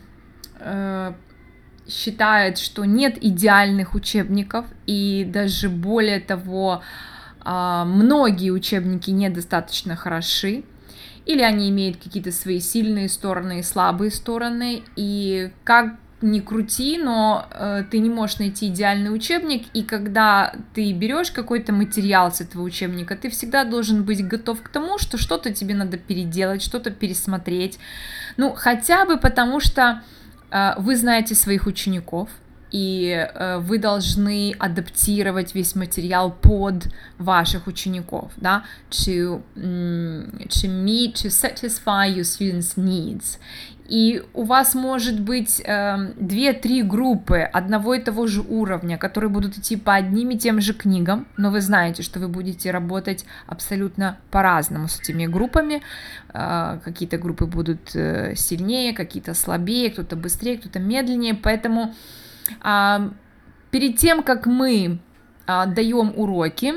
считает, 1.88 2.58
что 2.58 2.84
нет 2.84 3.16
идеальных 3.20 3.94
учебников, 3.94 4.66
и 4.86 5.28
даже 5.32 5.70
более 5.70 6.20
того, 6.20 6.82
многие 7.42 8.50
учебники 8.50 9.10
недостаточно 9.10 9.96
хороши, 9.96 10.64
или 11.26 11.42
они 11.42 11.70
имеют 11.70 11.96
какие-то 11.96 12.32
свои 12.32 12.60
сильные 12.60 13.08
стороны 13.08 13.60
и 13.60 13.62
слабые 13.62 14.10
стороны, 14.10 14.82
и 14.96 15.50
как 15.64 15.94
ни 16.22 16.40
крути, 16.40 16.98
но 16.98 17.46
э, 17.50 17.84
ты 17.90 17.98
не 17.98 18.10
можешь 18.10 18.38
найти 18.38 18.68
идеальный 18.68 19.14
учебник, 19.14 19.66
и 19.72 19.82
когда 19.82 20.54
ты 20.74 20.92
берешь 20.92 21.30
какой-то 21.30 21.72
материал 21.72 22.30
с 22.30 22.40
этого 22.40 22.62
учебника, 22.62 23.16
ты 23.16 23.30
всегда 23.30 23.64
должен 23.64 24.04
быть 24.04 24.26
готов 24.26 24.60
к 24.62 24.68
тому, 24.68 24.98
что 24.98 25.16
что-то 25.16 25.52
тебе 25.52 25.74
надо 25.74 25.96
переделать, 25.96 26.62
что-то 26.62 26.90
пересмотреть, 26.90 27.78
ну, 28.36 28.52
хотя 28.52 29.06
бы 29.06 29.16
потому 29.16 29.60
что 29.60 30.02
э, 30.50 30.72
вы 30.78 30.96
знаете 30.96 31.34
своих 31.34 31.66
учеников, 31.66 32.28
и 32.70 33.10
э, 33.10 33.58
вы 33.58 33.78
должны 33.78 34.54
адаптировать 34.58 35.54
весь 35.54 35.74
материал 35.74 36.30
под 36.30 36.88
ваших 37.18 37.66
учеников, 37.66 38.32
да, 38.36 38.64
to, 38.90 39.42
to 39.56 40.68
meet, 40.68 41.14
to 41.14 41.28
satisfy 41.28 42.08
your 42.08 42.24
students' 42.24 42.76
needs. 42.76 43.38
И 43.90 44.22
у 44.34 44.44
вас 44.44 44.74
может 44.76 45.20
быть 45.20 45.60
э, 45.66 46.12
две-три 46.16 46.84
группы 46.84 47.40
одного 47.40 47.94
и 47.94 48.00
того 48.00 48.28
же 48.28 48.40
уровня, 48.40 48.96
которые 48.96 49.30
будут 49.30 49.58
идти 49.58 49.74
по 49.74 49.94
одним 49.94 50.30
и 50.30 50.38
тем 50.38 50.60
же 50.60 50.74
книгам, 50.74 51.26
но 51.36 51.50
вы 51.50 51.60
знаете, 51.60 52.04
что 52.04 52.20
вы 52.20 52.28
будете 52.28 52.70
работать 52.70 53.24
абсолютно 53.48 54.16
по-разному 54.30 54.86
с 54.86 55.00
этими 55.00 55.26
группами. 55.26 55.82
Э, 56.32 56.78
какие-то 56.84 57.18
группы 57.18 57.46
будут 57.46 57.96
э, 57.96 58.34
сильнее, 58.36 58.92
какие-то 58.92 59.34
слабее, 59.34 59.90
кто-то 59.90 60.14
быстрее, 60.14 60.58
кто-то 60.58 60.78
медленнее, 60.78 61.34
поэтому 61.34 61.92
перед 63.70 63.96
тем, 63.98 64.22
как 64.22 64.46
мы 64.46 64.98
а, 65.46 65.66
даем 65.66 66.12
уроки, 66.16 66.74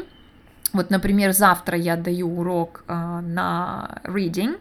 вот, 0.73 0.89
например, 0.89 1.33
завтра 1.33 1.77
я 1.77 1.95
даю 1.95 2.39
урок 2.39 2.83
э, 2.88 2.93
на 2.93 4.01
reading. 4.05 4.57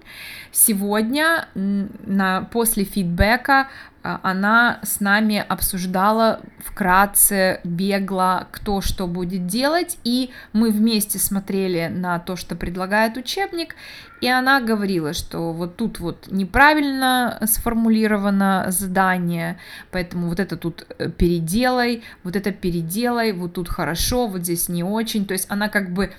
Сегодня, 0.50 1.48
на, 1.54 2.42
после 2.52 2.84
фидбэка, 2.84 3.68
она 4.02 4.80
с 4.82 5.00
нами 5.00 5.44
обсуждала 5.48 6.40
вкратце, 6.58 7.60
бегло, 7.62 8.48
кто 8.50 8.80
что 8.80 9.06
будет 9.06 9.46
делать, 9.46 9.98
и 10.02 10.30
мы 10.52 10.70
вместе 10.70 11.18
смотрели 11.18 11.88
на 11.88 12.18
то, 12.18 12.34
что 12.34 12.56
предлагает 12.56 13.16
учебник, 13.16 13.76
и 14.20 14.28
она 14.28 14.60
говорила, 14.60 15.12
что 15.12 15.52
вот 15.52 15.76
тут 15.76 16.00
вот 16.00 16.26
неправильно 16.30 17.38
сформулировано 17.44 18.66
задание, 18.68 19.58
поэтому 19.90 20.28
вот 20.28 20.40
это 20.40 20.56
тут 20.56 20.86
э, 20.98 21.08
переделай, 21.08 22.02
вот 22.24 22.36
это 22.36 22.52
переделай, 22.52 23.32
вот 23.32 23.54
тут 23.54 23.68
хорошо, 23.68 24.26
вот 24.26 24.42
здесь 24.42 24.68
не 24.68 24.82
очень. 24.84 25.26
То 25.26 25.32
есть 25.32 25.46
она 25.48 25.68
как 25.68 25.92
бы 25.92 26.12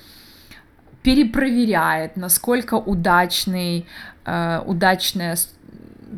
перепроверяет, 1.02 2.15
насколько 2.17 2.76
удачный, 2.76 3.88
э, 4.26 4.62
удачная 4.65 5.38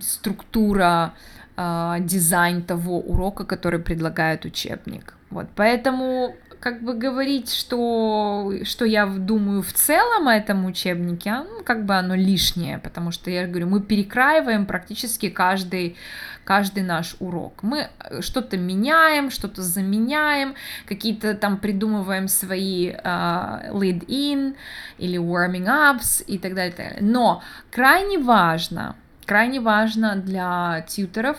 структура, 0.01 1.13
э, 1.57 1.95
дизайн 1.99 2.61
того 2.61 2.99
урока, 2.99 3.45
который 3.45 3.79
предлагает 3.79 4.45
учебник. 4.45 5.13
Вот, 5.29 5.47
поэтому 5.55 6.35
как 6.65 6.81
бы 6.81 6.95
говорить, 6.95 7.53
что, 7.53 8.51
что 8.63 8.85
я 8.85 9.05
думаю 9.05 9.61
в 9.61 9.71
целом 9.71 10.27
о 10.27 10.35
этом 10.35 10.65
учебнике, 10.65 11.29
а, 11.29 11.43
ну, 11.43 11.63
как 11.63 11.85
бы 11.85 11.93
оно 11.93 12.15
лишнее, 12.15 12.79
потому 12.79 13.11
что, 13.11 13.29
я 13.29 13.45
говорю, 13.45 13.67
мы 13.67 13.81
перекраиваем 13.81 14.65
практически 14.65 15.29
каждый, 15.29 15.95
каждый 16.43 16.81
наш 16.81 17.17
урок. 17.19 17.61
Мы 17.61 17.87
э, 17.99 18.21
что-то 18.21 18.57
меняем, 18.57 19.29
что-то 19.29 19.61
заменяем, 19.61 20.55
какие-то 20.87 21.35
там 21.35 21.57
придумываем 21.57 22.27
свои 22.27 22.89
uh, 22.89 23.71
lead-in 23.71 24.55
или 24.97 25.19
warming-ups 25.19 26.23
и 26.25 26.39
так 26.39 26.55
далее. 26.55 26.97
Но 26.99 27.43
крайне 27.69 28.17
важно, 28.17 28.95
крайне 29.25 29.59
важно 29.59 30.15
для 30.15 30.85
тьютеров, 30.87 31.37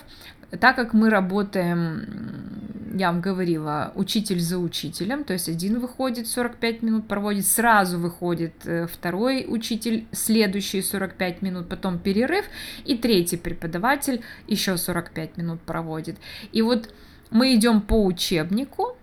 так 0.61 0.77
как 0.77 0.93
мы 0.93 1.11
работаем 1.11 2.57
я 2.99 3.13
вам 3.13 3.21
говорила, 3.21 3.93
учитель 3.95 4.41
за 4.41 4.59
учителем, 4.59 5.25
то 5.25 5.33
есть 5.33 5.49
один 5.49 5.81
выходит 5.81 6.27
45 6.27 6.83
минут, 6.83 7.09
проводит, 7.09 7.47
сразу 7.47 7.99
выходит 7.99 8.55
э, 8.65 8.87
второй 8.87 9.45
учитель, 9.49 10.07
следующие 10.13 10.83
45 10.83 11.43
минут, 11.43 11.69
потом 11.69 11.99
перерыв, 11.99 12.47
и 12.85 12.97
третий 12.97 13.37
преподаватель 13.37 14.23
еще 14.49 14.77
45 14.77 15.37
минут 15.37 15.61
проводит. 15.61 16.17
И 16.53 16.63
вот 16.63 16.93
мы 17.31 17.55
идем 17.55 17.81
по 17.81 18.05
учебнику, 18.05 18.97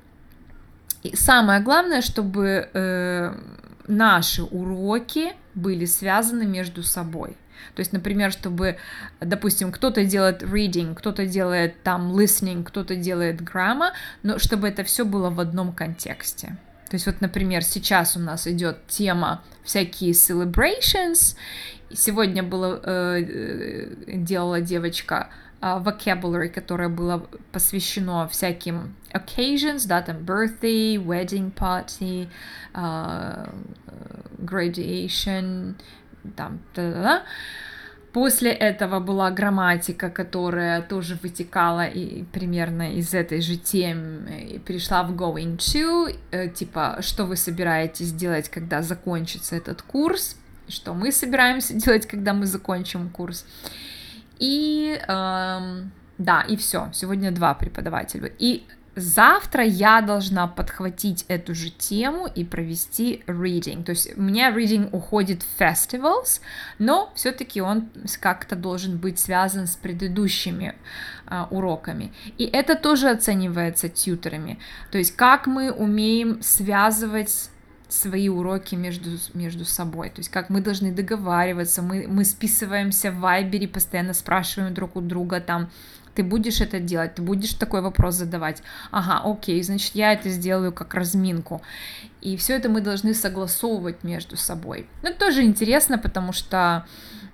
и 1.04 1.16
самое 1.16 1.62
главное, 1.62 2.02
чтобы 2.02 2.70
э, 2.74 3.34
наши 3.88 4.44
уроки 4.44 5.34
были 5.54 5.86
связаны 5.86 6.46
между 6.46 6.84
собой. 6.84 7.38
То 7.76 7.80
есть, 7.80 7.94
например, 7.94 8.32
чтобы, 8.32 8.78
допустим, 9.20 9.72
кто-то 9.72 10.06
делает 10.06 10.44
reading, 10.44 10.96
кто-то 10.96 11.26
делает 11.26 11.82
там 11.84 12.16
listening, 12.18 12.64
кто-то 12.64 12.96
делает 12.96 13.42
grammar, 13.42 13.92
но 14.24 14.40
чтобы 14.40 14.68
это 14.68 14.84
все 14.84 15.06
было 15.06 15.30
в 15.30 15.40
одном 15.40 15.74
контексте. 15.74 16.58
То 16.90 16.96
есть 16.96 17.06
вот, 17.08 17.22
например, 17.22 17.64
сейчас 17.64 18.16
у 18.16 18.20
нас 18.20 18.46
идет 18.48 18.86
тема 18.88 19.42
всякие 19.64 20.12
celebrations. 20.12 21.36
Сегодня 21.92 22.44
было, 22.44 22.80
э, 22.84 23.24
э 23.24 24.18
делала 24.18 24.62
девочка 24.62 25.30
uh, 25.64 25.80
vocabulary, 25.82 26.50
которое 26.50 26.90
было 26.90 27.26
посвящено 27.52 28.28
всяким 28.28 28.96
occasions, 29.14 29.88
да, 29.88 30.02
там 30.02 30.18
birthday, 30.18 30.98
wedding 30.98 31.54
party, 31.54 32.28
uh, 32.74 33.50
graduation, 34.40 35.76
там, 36.36 36.60
да-да-да. 36.76 37.24
После 38.14 38.52
этого 38.52 39.00
была 39.00 39.32
грамматика, 39.32 40.12
которая 40.12 40.84
тоже 40.84 41.18
вытекала 41.24 41.88
и 41.88 42.24
примерно 42.26 42.94
из 42.94 43.16
этой 43.16 43.42
же 43.42 43.58
темы 43.58 44.50
и 44.52 44.60
перешла 44.60 45.02
в 45.02 45.14
going 45.14 45.58
to, 45.58 46.16
э, 46.30 46.50
типа, 46.50 46.98
что 47.02 47.26
вы 47.26 47.36
собираетесь 47.36 48.14
делать, 48.14 48.50
когда 48.50 48.84
закончится 48.84 49.56
этот 49.56 49.82
курс, 49.82 50.38
что 50.68 50.94
мы 50.94 51.12
собираемся 51.12 51.74
делать, 51.86 52.06
когда 52.06 52.34
мы 52.34 52.46
закончим 52.46 53.10
курс. 53.10 53.46
И 54.38 55.00
эм, 55.08 55.92
да, 56.18 56.42
и 56.42 56.56
все. 56.56 56.90
Сегодня 56.94 57.32
два 57.32 57.54
преподавателя. 57.54 58.32
И 58.40 58.64
Завтра 58.96 59.64
я 59.64 60.02
должна 60.02 60.48
подхватить 60.48 61.26
эту 61.28 61.56
же 61.56 61.72
тему 61.72 62.28
и 62.28 62.46
провести 62.46 63.24
reading. 63.26 63.84
То 63.84 63.92
есть 63.92 64.16
у 64.16 64.22
меня 64.22 64.52
reading 64.52 64.90
уходит 64.92 65.42
в 65.42 65.62
festivals, 65.62 66.42
но 66.78 67.12
все-таки 67.16 67.62
он 67.62 67.90
как-то 68.20 68.56
должен 68.56 68.98
быть 68.98 69.18
связан 69.18 69.66
с 69.66 69.76
предыдущими 69.76 70.76
а, 71.26 71.48
уроками. 71.50 72.14
И 72.38 72.46
это 72.46 72.76
тоже 72.76 73.10
оценивается 73.10 73.90
тьютерами. 73.90 74.60
То 74.92 75.00
есть 75.00 75.16
как 75.16 75.48
мы 75.48 75.72
умеем 75.72 76.44
связывать 76.44 77.50
свои 77.94 78.28
уроки 78.28 78.76
между, 78.76 79.12
между 79.34 79.66
собой. 79.66 80.10
То 80.10 80.20
есть 80.20 80.30
как 80.30 80.50
мы 80.50 80.62
должны 80.62 80.92
договариваться, 80.92 81.82
мы, 81.82 82.06
мы 82.08 82.26
списываемся 82.26 83.12
в 83.12 83.20
Вайбере, 83.20 83.68
постоянно 83.68 84.14
спрашиваем 84.14 84.74
друг 84.74 84.96
у 84.96 85.02
друга 85.02 85.40
там, 85.40 85.70
ты 86.16 86.24
будешь 86.24 86.62
это 86.62 86.80
делать, 86.80 87.16
ты 87.16 87.22
будешь 87.22 87.54
такой 87.54 87.82
вопрос 87.82 88.16
задавать. 88.16 88.64
Ага, 88.92 89.22
окей, 89.24 89.62
значит, 89.64 89.96
я 89.96 90.14
это 90.14 90.30
сделаю 90.30 90.72
как 90.72 90.94
разминку. 90.94 91.62
И 92.22 92.38
все 92.38 92.56
это 92.56 92.70
мы 92.70 92.82
должны 92.82 93.14
согласовывать 93.14 94.04
между 94.04 94.38
собой. 94.38 94.88
Ну, 95.02 95.10
это 95.10 95.20
тоже 95.20 95.44
интересно, 95.44 95.98
потому 95.98 96.32
что 96.34 96.86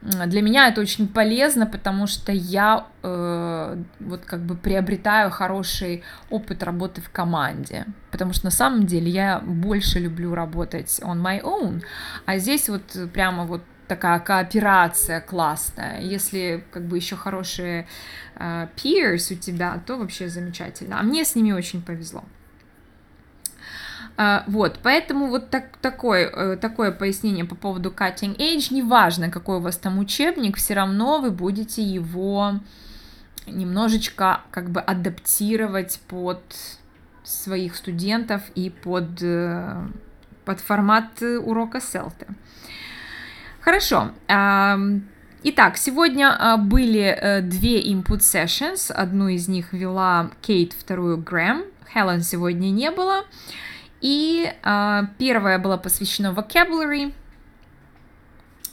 для 0.02 0.42
меня 0.42 0.70
это 0.70 0.80
очень 0.80 1.08
полезно, 1.08 1.66
потому 1.66 2.08
что 2.08 2.32
я 2.32 2.88
э, 3.04 3.84
вот 4.00 4.22
как 4.26 4.40
бы 4.42 4.56
приобретаю 4.56 5.30
хороший 5.30 6.04
опыт 6.30 6.64
работы 6.64 7.02
в 7.02 7.10
команде, 7.10 7.86
потому 8.10 8.32
что 8.34 8.46
на 8.46 8.52
самом 8.52 8.86
деле 8.86 9.12
я 9.12 9.40
больше 9.40 10.00
люблю 10.00 10.34
работать 10.34 11.02
on 11.04 11.22
my 11.22 11.42
own, 11.42 11.84
а 12.26 12.38
здесь 12.38 12.70
вот 12.70 12.84
прямо 13.14 13.46
вот 13.46 13.62
такая 13.90 14.20
кооперация 14.20 15.20
классная. 15.20 16.00
Если 16.00 16.64
как 16.72 16.84
бы 16.84 16.96
еще 16.96 17.18
хорошие 17.18 17.88
э, 18.36 18.68
peers 18.78 19.34
у 19.34 19.36
тебя, 19.36 19.82
то 19.86 19.98
вообще 19.98 20.30
замечательно. 20.30 21.00
А 21.00 21.04
мне 21.04 21.26
с 21.26 21.36
ними 21.36 21.52
очень 21.52 21.82
повезло. 21.82 22.24
Uh, 24.20 24.44
вот, 24.48 24.80
поэтому 24.84 25.28
вот 25.28 25.50
так, 25.50 25.78
такое, 25.78 26.30
uh, 26.30 26.58
такое 26.58 26.92
пояснение 26.92 27.46
по 27.46 27.56
поводу 27.56 27.90
cutting 27.90 28.36
edge, 28.36 28.74
неважно, 28.74 29.30
какой 29.30 29.58
у 29.58 29.60
вас 29.62 29.78
там 29.78 29.98
учебник, 29.98 30.58
все 30.58 30.74
равно 30.74 31.22
вы 31.22 31.32
будете 31.32 31.82
его 31.82 32.60
немножечко 33.48 34.42
как 34.52 34.72
бы 34.72 34.82
адаптировать 34.82 36.02
под 36.10 36.42
своих 37.24 37.78
студентов 37.78 38.42
и 38.56 38.70
под, 38.70 39.22
uh, 39.22 39.90
под 40.44 40.60
формат 40.60 41.22
урока 41.22 41.80
селты. 41.80 42.28
Хорошо. 43.62 44.12
Итак, 45.42 45.78
сегодня 45.78 46.36
а, 46.38 46.58
были 46.58 47.00
э, 47.00 47.42
две 47.42 47.82
input 47.82 48.20
sessions. 48.20 48.92
Одну 48.92 49.30
из 49.30 49.48
них 49.48 49.72
вела 49.72 50.32
Кейт, 50.42 50.74
вторую 50.74 51.18
Грэм. 51.18 51.64
Хелен 51.94 52.24
сегодня 52.24 52.70
не 52.72 52.92
было. 52.92 53.24
И 54.02 54.52
а, 54.64 55.06
первая 55.18 55.58
была 55.58 55.78
посвящена 55.78 56.34
vocabulary. 56.34 57.14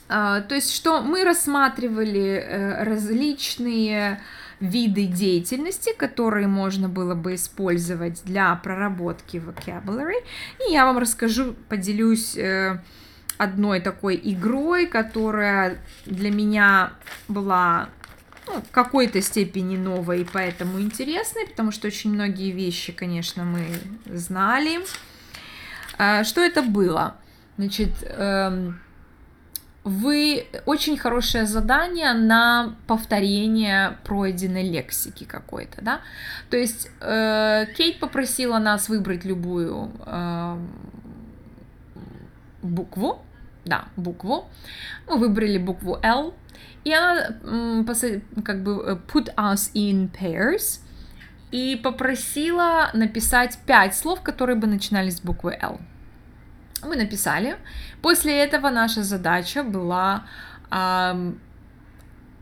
А, 0.09 0.41
то 0.41 0.57
есть, 0.57 0.75
что 0.75 1.03
мы 1.03 1.23
рассматривали 1.25 2.45
э, 2.45 2.83
различные 2.83 4.21
виды 4.59 5.07
деятельности, 5.07 5.93
которые 5.97 6.49
можно 6.49 6.89
было 6.89 7.15
бы 7.15 7.37
использовать 7.37 8.25
для 8.25 8.55
проработки 8.57 9.37
vocabulary. 9.37 10.25
И 10.67 10.73
я 10.73 10.85
вам 10.85 10.99
расскажу, 10.99 11.55
поделюсь 11.69 12.37
э, 12.37 12.81
одной 13.39 13.81
такой 13.81 14.21
игрой, 14.23 14.87
которая 14.87 15.79
для 16.05 16.31
меня 16.31 16.93
была 17.29 17.89
ну, 18.47 18.61
в 18.63 18.71
какой-то 18.71 19.21
степени 19.21 19.77
новой 19.77 20.23
и 20.23 20.25
поэтому 20.25 20.81
интересной, 20.81 21.47
потому 21.47 21.73
что 21.73 21.89
очень 21.89 22.13
многие 22.13 22.53
вещи, 22.53 22.93
конечно, 22.93 23.45
мы 23.45 23.65
знали. 24.07 24.81
А, 25.99 26.25
что 26.25 26.41
это 26.41 26.63
было? 26.63 27.17
Значит, 27.57 27.91
эм, 28.03 28.79
вы 29.87 30.47
очень 30.67 30.99
хорошее 30.99 31.47
задание 31.47 32.13
на 32.13 32.75
повторение 32.87 33.97
пройденной 34.05 34.69
лексики 34.69 35.25
какой-то, 35.25 35.81
да? 35.81 36.01
То 36.51 36.57
есть 36.57 36.91
э, 37.01 37.67
Кейт 37.77 38.01
попросила 38.01 38.59
нас 38.59 38.89
выбрать 38.89 39.25
любую 39.25 39.93
э, 40.05 40.59
букву, 42.63 43.25
да, 43.67 43.87
букву. 43.97 44.49
Мы 45.09 45.19
выбрали 45.19 45.59
букву 45.59 45.99
L, 46.03 46.35
и 46.85 46.93
она 46.93 47.37
как 48.45 48.63
бы 48.63 48.83
э, 48.87 48.99
put 49.13 49.35
us 49.35 49.73
in 49.75 50.11
pairs 50.11 50.81
и 51.51 51.77
попросила 51.77 52.91
написать 52.95 53.59
пять 53.67 53.95
слов, 53.95 54.23
которые 54.23 54.57
бы 54.57 54.67
начинались 54.67 55.17
с 55.17 55.21
буквы 55.21 55.57
L. 55.61 55.81
Мы 56.83 56.97
написали. 56.97 57.57
После 58.03 58.39
этого 58.39 58.71
наша 58.71 59.03
задача 59.03 59.65
была 59.65 60.27
э, 60.71 61.33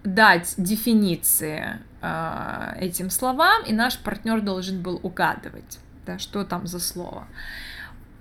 дать 0.05 0.55
дефиниции 0.59 1.79
э, 2.03 2.77
этим 2.81 3.11
словам, 3.11 3.65
и 3.65 3.73
наш 3.73 3.99
партнер 3.99 4.41
должен 4.43 4.83
был 4.83 5.01
угадывать, 5.03 5.79
да, 6.05 6.19
что 6.19 6.45
там 6.45 6.67
за 6.67 6.81
слово. 6.81 7.27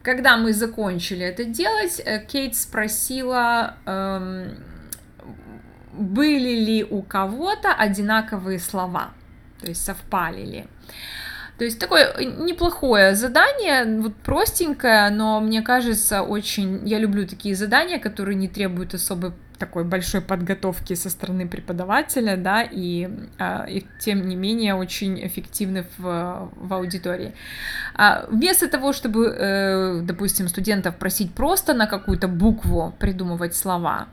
Когда 0.04 0.36
мы 0.36 0.52
закончили 0.52 1.26
это 1.26 1.46
делать, 1.46 2.02
э, 2.04 2.20
Кейт 2.26 2.56
спросила, 2.56 3.76
эм, 3.86 4.52
были 5.94 6.66
ли 6.66 6.84
у 6.84 7.02
кого-то 7.02 7.74
одинаковые 7.74 8.60
слова, 8.60 9.12
то 9.62 9.68
есть 9.68 9.86
совпали 9.86 10.46
ли. 10.46 10.66
То 11.58 11.64
есть 11.64 11.80
такое 11.80 12.14
неплохое 12.20 13.16
задание, 13.16 13.86
вот 14.02 14.16
простенькое, 14.18 15.10
но 15.10 15.40
мне 15.40 15.62
кажется 15.62 16.22
очень... 16.22 16.86
Я 16.86 17.00
люблю 17.00 17.26
такие 17.26 17.56
задания, 17.56 18.00
которые 18.00 18.36
не 18.36 18.50
требуют 18.50 18.94
особой 18.94 19.32
такой 19.64 19.86
большой 19.86 20.20
подготовки 20.22 20.96
со 20.96 21.10
стороны 21.10 21.48
преподавателя, 21.48 22.36
да, 22.36 22.64
и, 22.64 23.10
а, 23.40 23.66
и 23.70 23.86
тем 24.00 24.28
не 24.28 24.36
менее 24.36 24.76
очень 24.76 25.26
эффективны 25.26 25.86
в, 25.98 26.50
в 26.56 26.74
аудитории. 26.74 27.34
А 27.96 28.26
вместо 28.30 28.68
того, 28.68 28.92
чтобы, 28.92 29.28
э, 29.28 30.02
допустим, 30.04 30.50
студентов 30.50 30.96
просить 30.96 31.34
просто 31.34 31.74
на 31.74 31.88
какую-то 31.88 32.28
букву 32.28 32.94
придумывать 33.00 33.56
слова, 33.56 34.08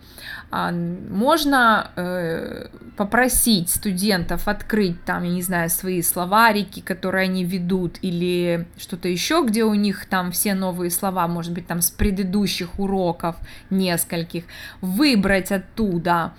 а, 0.52 0.70
можно 0.72 1.90
э, 1.96 2.68
попросить 2.96 3.70
студентов 3.70 4.46
открыть 4.48 5.04
там, 5.04 5.24
я 5.24 5.30
не 5.30 5.42
знаю, 5.42 5.70
свои 5.70 6.02
словарики, 6.02 6.80
которые 6.80 7.24
они 7.24 7.44
ведут, 7.44 7.98
или 8.02 8.66
что-то 8.78 9.08
еще, 9.08 9.44
где 9.46 9.64
у 9.64 9.74
них 9.74 10.06
там 10.06 10.30
все 10.30 10.54
новые 10.54 10.90
слова, 10.90 11.26
может 11.28 11.52
быть, 11.52 11.66
там 11.66 11.80
с 11.80 11.90
предыдущих 11.90 12.78
уроков 12.78 13.36
нескольких, 13.70 14.44
выбрать 14.80 15.39
оттуда 15.50 16.32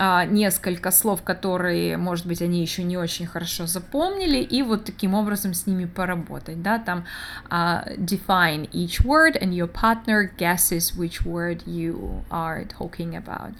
а, 0.00 0.24
несколько 0.26 0.92
слов, 0.92 1.22
которые, 1.22 1.96
может 1.96 2.24
быть, 2.24 2.40
они 2.40 2.62
еще 2.62 2.84
не 2.84 2.96
очень 2.96 3.26
хорошо 3.26 3.66
запомнили, 3.66 4.38
и 4.38 4.62
вот 4.62 4.84
таким 4.84 5.14
образом 5.14 5.54
с 5.54 5.66
ними 5.66 5.86
поработать, 5.86 6.62
да, 6.62 6.78
там 6.78 7.04
uh, 7.50 7.98
define 7.98 8.70
each 8.70 9.02
word 9.02 9.40
and 9.42 9.50
your 9.52 9.68
partner 9.68 10.30
guesses 10.38 10.94
which 10.96 11.24
word 11.24 11.64
you 11.66 12.22
are 12.30 12.64
talking 12.78 13.16
about. 13.16 13.52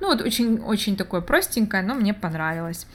Ну 0.00 0.08
вот 0.08 0.20
очень-очень 0.20 0.96
такое 0.96 1.22
простенькое, 1.22 1.82
но 1.82 1.94
мне 1.94 2.12
понравилось. 2.12 2.86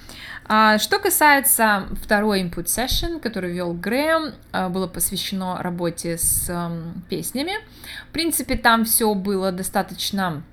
А, 0.45 0.77
что 0.77 0.99
касается 0.99 1.87
второй 2.03 2.43
input 2.43 2.65
session, 2.65 3.19
который 3.19 3.53
вел 3.53 3.73
Грэм, 3.73 4.33
было 4.69 4.85
посвящено 4.87 5.63
работе 5.63 6.17
с 6.17 6.47
um, 6.49 6.93
песнями. 7.09 7.53
В 8.09 8.11
принципе, 8.11 8.55
там 8.55 8.85
все 8.85 9.13
было 9.15 9.51
достаточно 9.51 10.43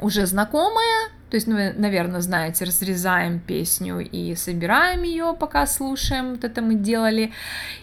уже 0.00 0.26
знакомое, 0.26 1.10
то 1.30 1.34
есть, 1.34 1.46
ну, 1.46 1.56
вы, 1.56 1.74
наверное, 1.76 2.20
знаете, 2.22 2.64
разрезаем 2.64 3.38
песню 3.38 4.00
и 4.00 4.34
собираем 4.34 5.02
ее, 5.02 5.36
пока 5.38 5.66
слушаем. 5.66 6.30
Вот 6.30 6.44
это 6.44 6.62
мы 6.62 6.74
делали. 6.74 7.32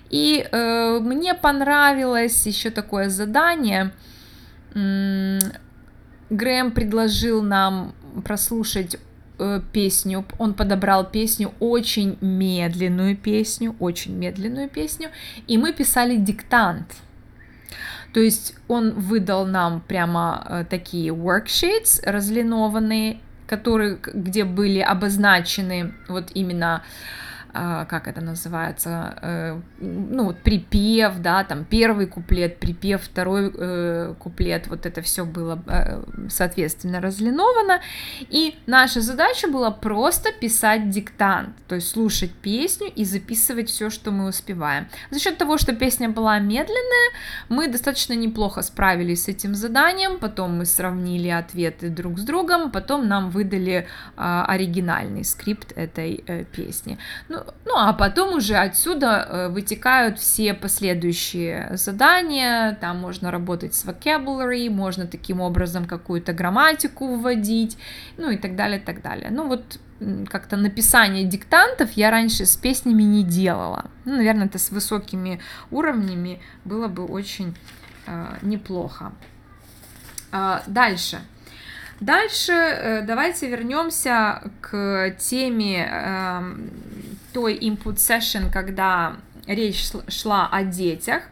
И 0.10 0.47
э, 0.51 0.99
мне 0.99 1.36
понравилось 1.36 2.47
еще 2.47 2.71
такое 2.71 3.10
задание. 3.10 3.91
Грэм 4.73 6.71
предложил 6.71 7.43
нам 7.43 7.93
прослушать 8.25 8.97
э, 9.38 9.62
песню, 9.71 10.25
он 10.39 10.54
подобрал 10.54 11.10
песню, 11.10 11.54
очень 11.60 12.17
медленную 12.21 13.15
песню, 13.15 13.75
очень 13.80 14.15
медленную 14.17 14.69
песню, 14.69 15.10
и 15.47 15.58
мы 15.58 15.71
писали 15.73 16.15
диктант. 16.15 16.95
То 18.15 18.21
есть 18.21 18.56
он 18.69 18.91
выдал 18.91 19.45
нам 19.45 19.82
прямо 19.82 20.41
э, 20.47 20.65
такие 20.69 21.12
worksheets 21.12 21.99
разлинованные, 22.01 23.19
которые, 23.45 23.99
где 24.01 24.45
были 24.45 24.80
обозначены 24.80 25.93
вот 26.08 26.32
именно 26.34 26.75
а, 26.75 26.82
как 27.56 28.08
это 28.08 28.22
называется, 28.22 29.18
э, 29.22 29.62
ну, 29.80 30.26
вот 30.26 30.39
припев, 30.39 31.20
да, 31.20 31.44
там 31.44 31.63
первый 31.63 32.06
куплет, 32.06 32.60
припев, 32.60 33.04
второй 33.04 33.52
э, 33.56 34.13
куплет, 34.20 34.68
вот 34.68 34.86
это 34.86 35.02
все 35.02 35.24
было, 35.24 35.63
э, 35.68 36.04
соответственно, 36.30 37.00
разлиновано, 37.00 37.80
и 38.30 38.56
наша 38.68 39.00
задача 39.00 39.48
была 39.48 39.72
просто 39.72 40.34
писать 40.34 40.89
диктант, 40.89 41.56
то 41.68 41.76
есть 41.76 41.88
слушать 41.88 42.32
песню 42.34 42.91
и 42.94 43.06
записывать 43.06 43.70
все, 43.70 43.89
что 43.89 44.12
мы 44.12 44.28
успеваем. 44.28 44.88
За 45.12 45.20
счет 45.20 45.38
того, 45.38 45.58
что 45.58 45.74
песня 45.74 46.10
была 46.10 46.39
медленная, 46.39 47.12
мы 47.48 47.70
достаточно 47.70 48.13
неплохо 48.13 48.63
справились 48.63 49.24
с 49.24 49.28
этим 49.30 49.56
заданием, 49.56 50.20
потом 50.20 50.58
мы 50.58 50.65
сравнили 50.65 51.30
ответы 51.30 51.89
друг 51.89 52.20
с 52.20 52.24
другом, 52.24 52.72
потом 52.72 53.08
нам 53.08 53.30
выдали 53.30 53.88
э, 54.18 54.44
оригинальный 54.48 55.24
скрипт 55.24 55.72
этой 55.78 56.46
песни. 56.52 56.98
Ну, 57.30 57.45
ну, 57.66 57.74
а 57.76 57.94
потом 57.94 58.36
уже 58.36 58.56
отсюда 58.56 59.28
э, 59.28 59.48
вытекают 59.50 60.20
все 60.20 60.54
последующие 60.54 61.70
задания, 61.78 62.78
там 62.80 63.00
можно 63.00 63.32
работать 63.32 63.74
с 63.74 63.86
vocabulary, 63.86 64.70
можно 64.70 65.08
таким 65.08 65.42
образом 65.42 65.86
какую-то 65.86 66.34
грамматику 66.34 67.16
вводить, 67.16 67.78
ну 68.18 68.30
и 68.30 68.38
так 68.38 68.56
далее, 68.56 68.80
так 68.80 69.02
далее. 69.02 69.30
Ну 69.32 69.48
вот 69.48 69.80
как-то 70.30 70.58
написание 70.58 71.24
диктантов 71.24 71.92
я 71.94 72.12
раньше 72.12 72.46
с 72.46 72.58
песнями 72.58 73.04
не 73.04 73.24
делала. 73.24 73.86
Ну, 74.04 74.16
наверное, 74.16 74.48
это 74.48 74.60
с 74.60 74.72
высокими 74.72 75.40
уровнями 75.72 76.42
было 76.66 76.88
бы 76.88 77.06
очень 77.06 77.56
э, 78.06 78.38
неплохо. 78.42 79.14
Э, 80.32 80.60
дальше. 80.68 81.20
Дальше 82.02 82.52
э, 82.52 83.02
давайте 83.04 83.50
вернемся 83.50 84.52
к 84.60 85.16
теме 85.18 85.90
той 87.36 87.58
input 87.58 87.95
session, 87.95 88.50
когда 88.50 89.17
речь 89.45 89.91
шла 90.08 90.48
о 90.48 90.63
детях. 90.63 91.24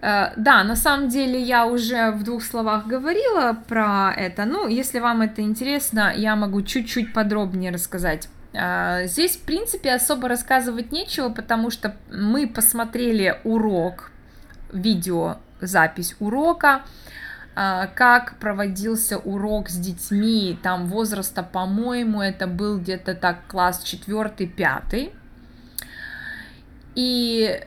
Э, 0.00 0.32
да, 0.36 0.64
на 0.64 0.74
самом 0.74 1.10
деле 1.10 1.38
я 1.38 1.66
уже 1.66 2.10
в 2.12 2.22
двух 2.22 2.42
словах 2.42 2.86
говорила 2.86 3.52
про 3.68 4.10
это. 4.16 4.46
Ну, 4.46 4.68
если 4.68 5.00
вам 5.00 5.20
это 5.20 5.42
интересно, 5.42 6.14
я 6.16 6.34
могу 6.34 6.62
чуть-чуть 6.62 7.12
подробнее 7.12 7.72
рассказать. 7.72 8.28
Э, 8.54 9.06
здесь, 9.06 9.36
в 9.36 9.42
принципе, 9.42 9.92
особо 9.92 10.28
рассказывать 10.28 10.90
нечего, 10.90 11.28
потому 11.28 11.70
что 11.70 11.94
мы 12.10 12.46
посмотрели 12.48 13.38
урок, 13.44 14.10
видеозапись 14.72 16.16
урока, 16.20 16.80
как 17.54 18.38
проводился 18.40 19.18
урок 19.18 19.68
с 19.68 19.76
детьми, 19.76 20.58
там 20.62 20.86
возраста, 20.86 21.42
по-моему, 21.42 22.20
это 22.20 22.46
был 22.46 22.78
где-то 22.78 23.14
так 23.14 23.46
класс 23.46 23.84
4-5. 23.84 25.12
И 26.94 27.60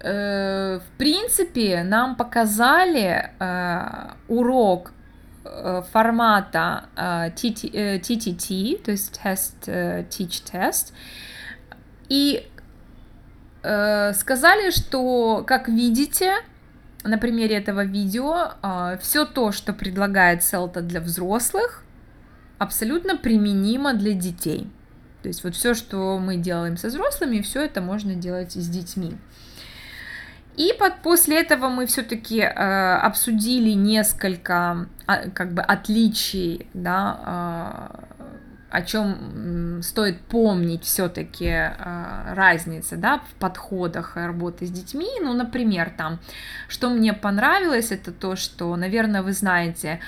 э, 0.00 0.78
в 0.78 0.98
принципе 0.98 1.82
нам 1.82 2.16
показали 2.16 3.30
э, 3.38 4.10
урок 4.28 4.92
э, 5.44 5.82
формата 5.92 6.84
э, 6.96 7.30
TTT, 7.30 8.82
то 8.82 8.90
есть 8.92 9.20
Test, 9.22 9.54
э, 9.66 10.04
Teach 10.04 10.44
Test, 10.52 10.92
и 12.08 12.48
э, 13.62 14.12
сказали, 14.14 14.70
что, 14.70 15.44
как 15.46 15.68
видите, 15.68 16.34
на 17.08 17.18
примере 17.18 17.56
этого 17.56 17.84
видео 17.84 18.52
а, 18.62 18.96
все 18.98 19.24
то, 19.24 19.52
что 19.52 19.72
предлагает 19.72 20.42
Селта 20.44 20.80
для 20.80 21.00
взрослых, 21.00 21.82
абсолютно 22.58 23.16
применимо 23.16 23.94
для 23.94 24.12
детей. 24.12 24.68
То 25.22 25.28
есть 25.28 25.42
вот 25.44 25.54
все, 25.54 25.74
что 25.74 26.18
мы 26.18 26.36
делаем 26.36 26.76
со 26.76 26.88
взрослыми, 26.88 27.40
все 27.40 27.64
это 27.64 27.80
можно 27.80 28.14
делать 28.14 28.52
с 28.52 28.68
детьми. 28.68 29.16
И 30.56 30.74
под, 30.76 31.02
после 31.02 31.40
этого 31.40 31.68
мы 31.68 31.86
все-таки 31.86 32.40
э, 32.40 32.48
обсудили 32.48 33.70
несколько 33.70 34.88
э, 35.06 35.30
как 35.30 35.54
бы 35.54 35.62
отличий 35.62 36.66
да, 36.74 38.00
э, 38.00 38.07
о 38.70 38.82
чем 38.82 39.82
стоит 39.82 40.20
помнить 40.20 40.84
все-таки 40.84 41.46
э, 41.46 42.34
разница, 42.34 42.96
да, 42.96 43.18
в 43.18 43.34
подходах 43.38 44.16
работы 44.16 44.66
с 44.66 44.70
детьми. 44.70 45.08
Ну, 45.22 45.32
например, 45.32 45.90
там, 45.96 46.18
что 46.68 46.90
мне 46.90 47.14
понравилось, 47.14 47.92
это 47.92 48.12
то, 48.12 48.36
что, 48.36 48.76
наверное, 48.76 49.22
вы 49.22 49.32
знаете, 49.32 50.00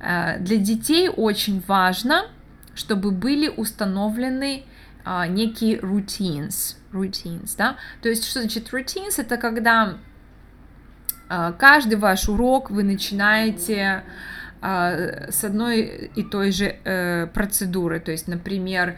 э, 0.00 0.38
для 0.40 0.56
детей 0.56 1.08
очень 1.08 1.62
важно, 1.68 2.26
чтобы 2.74 3.12
были 3.12 3.48
установлены 3.48 4.64
э, 5.04 5.26
некие 5.28 5.78
routines, 5.78 6.76
routines, 6.92 7.54
да, 7.56 7.76
то 8.02 8.08
есть, 8.08 8.24
что 8.24 8.40
значит 8.40 8.72
routines, 8.72 9.14
это 9.18 9.36
когда 9.36 9.98
каждый 11.58 11.96
ваш 11.96 12.26
урок 12.30 12.70
вы 12.70 12.84
начинаете 12.84 13.82
а, 13.86 14.02
с 14.60 15.44
одной 15.44 16.10
и 16.14 16.22
той 16.22 16.52
же 16.52 16.76
э, 16.84 17.26
процедуры. 17.32 18.00
То 18.00 18.10
есть, 18.10 18.28
например, 18.28 18.96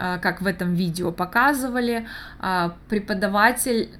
а, 0.00 0.18
как 0.18 0.40
в 0.40 0.46
этом 0.46 0.74
видео 0.74 1.10
показывали, 1.10 2.06
а, 2.38 2.76
преподаватель 2.88 3.90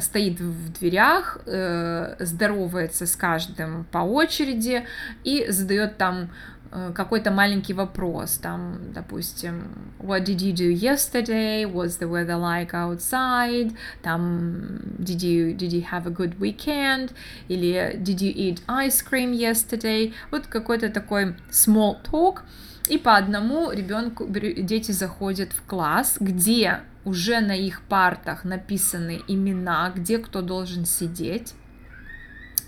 стоит 0.00 0.40
в 0.40 0.72
дверях, 0.78 1.38
э, 1.46 2.14
здоровается 2.20 3.06
с 3.06 3.16
каждым 3.16 3.84
по 3.90 3.98
очереди 3.98 4.86
и 5.24 5.46
задает 5.50 5.96
там 5.96 6.30
Э, 6.30 6.51
какой-то 6.94 7.30
маленький 7.30 7.74
вопрос, 7.74 8.38
там, 8.38 8.78
допустим, 8.94 9.64
what 9.98 10.24
did 10.24 10.38
you 10.38 10.52
do 10.52 10.70
yesterday, 10.70 11.64
what's 11.64 11.98
the 11.98 12.08
weather 12.08 12.36
like 12.36 12.72
outside, 12.72 13.76
там, 14.02 14.80
did 14.98 15.22
you, 15.22 15.54
did 15.54 15.72
you 15.72 15.82
have 15.82 16.06
a 16.06 16.10
good 16.10 16.38
weekend, 16.38 17.12
или 17.48 17.96
did 17.96 18.20
you 18.20 18.32
eat 18.34 18.62
ice 18.66 19.02
cream 19.02 19.32
yesterday, 19.32 20.14
вот 20.30 20.46
какой-то 20.46 20.88
такой 20.88 21.34
small 21.50 21.96
talk, 22.02 22.40
и 22.88 22.98
по 22.98 23.16
одному 23.16 23.70
ребенку, 23.70 24.26
дети 24.26 24.92
заходят 24.92 25.52
в 25.52 25.62
класс, 25.62 26.16
где 26.20 26.80
уже 27.04 27.40
на 27.40 27.52
их 27.52 27.82
партах 27.82 28.44
написаны 28.44 29.20
имена, 29.28 29.92
где 29.94 30.18
кто 30.18 30.40
должен 30.40 30.84
сидеть, 30.86 31.54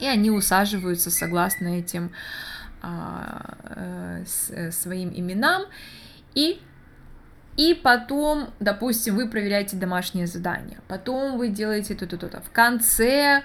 и 0.00 0.06
они 0.06 0.30
усаживаются 0.30 1.10
согласно 1.10 1.68
этим 1.78 2.06
э, 2.06 2.10
э, 2.10 2.63
своим 4.70 5.12
именам, 5.14 5.62
и, 6.34 6.60
и 7.56 7.74
потом, 7.74 8.50
допустим, 8.60 9.16
вы 9.16 9.28
проверяете 9.28 9.76
домашнее 9.76 10.26
задание, 10.26 10.78
потом 10.88 11.38
вы 11.38 11.48
делаете 11.48 11.94
то-то-то. 11.94 12.40
В 12.40 12.50
конце 12.50 13.42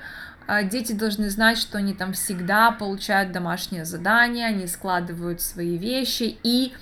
а, 0.48 0.64
дети 0.64 0.94
должны 0.94 1.30
знать, 1.30 1.60
что 1.60 1.78
они 1.78 1.94
там 1.94 2.14
всегда 2.14 2.72
получают 2.72 3.32
домашнее 3.32 3.86
задание, 3.86 4.48
они 4.48 4.66
складывают 4.66 5.42
свои 5.42 5.78
вещи, 5.78 6.40
и 6.44 6.74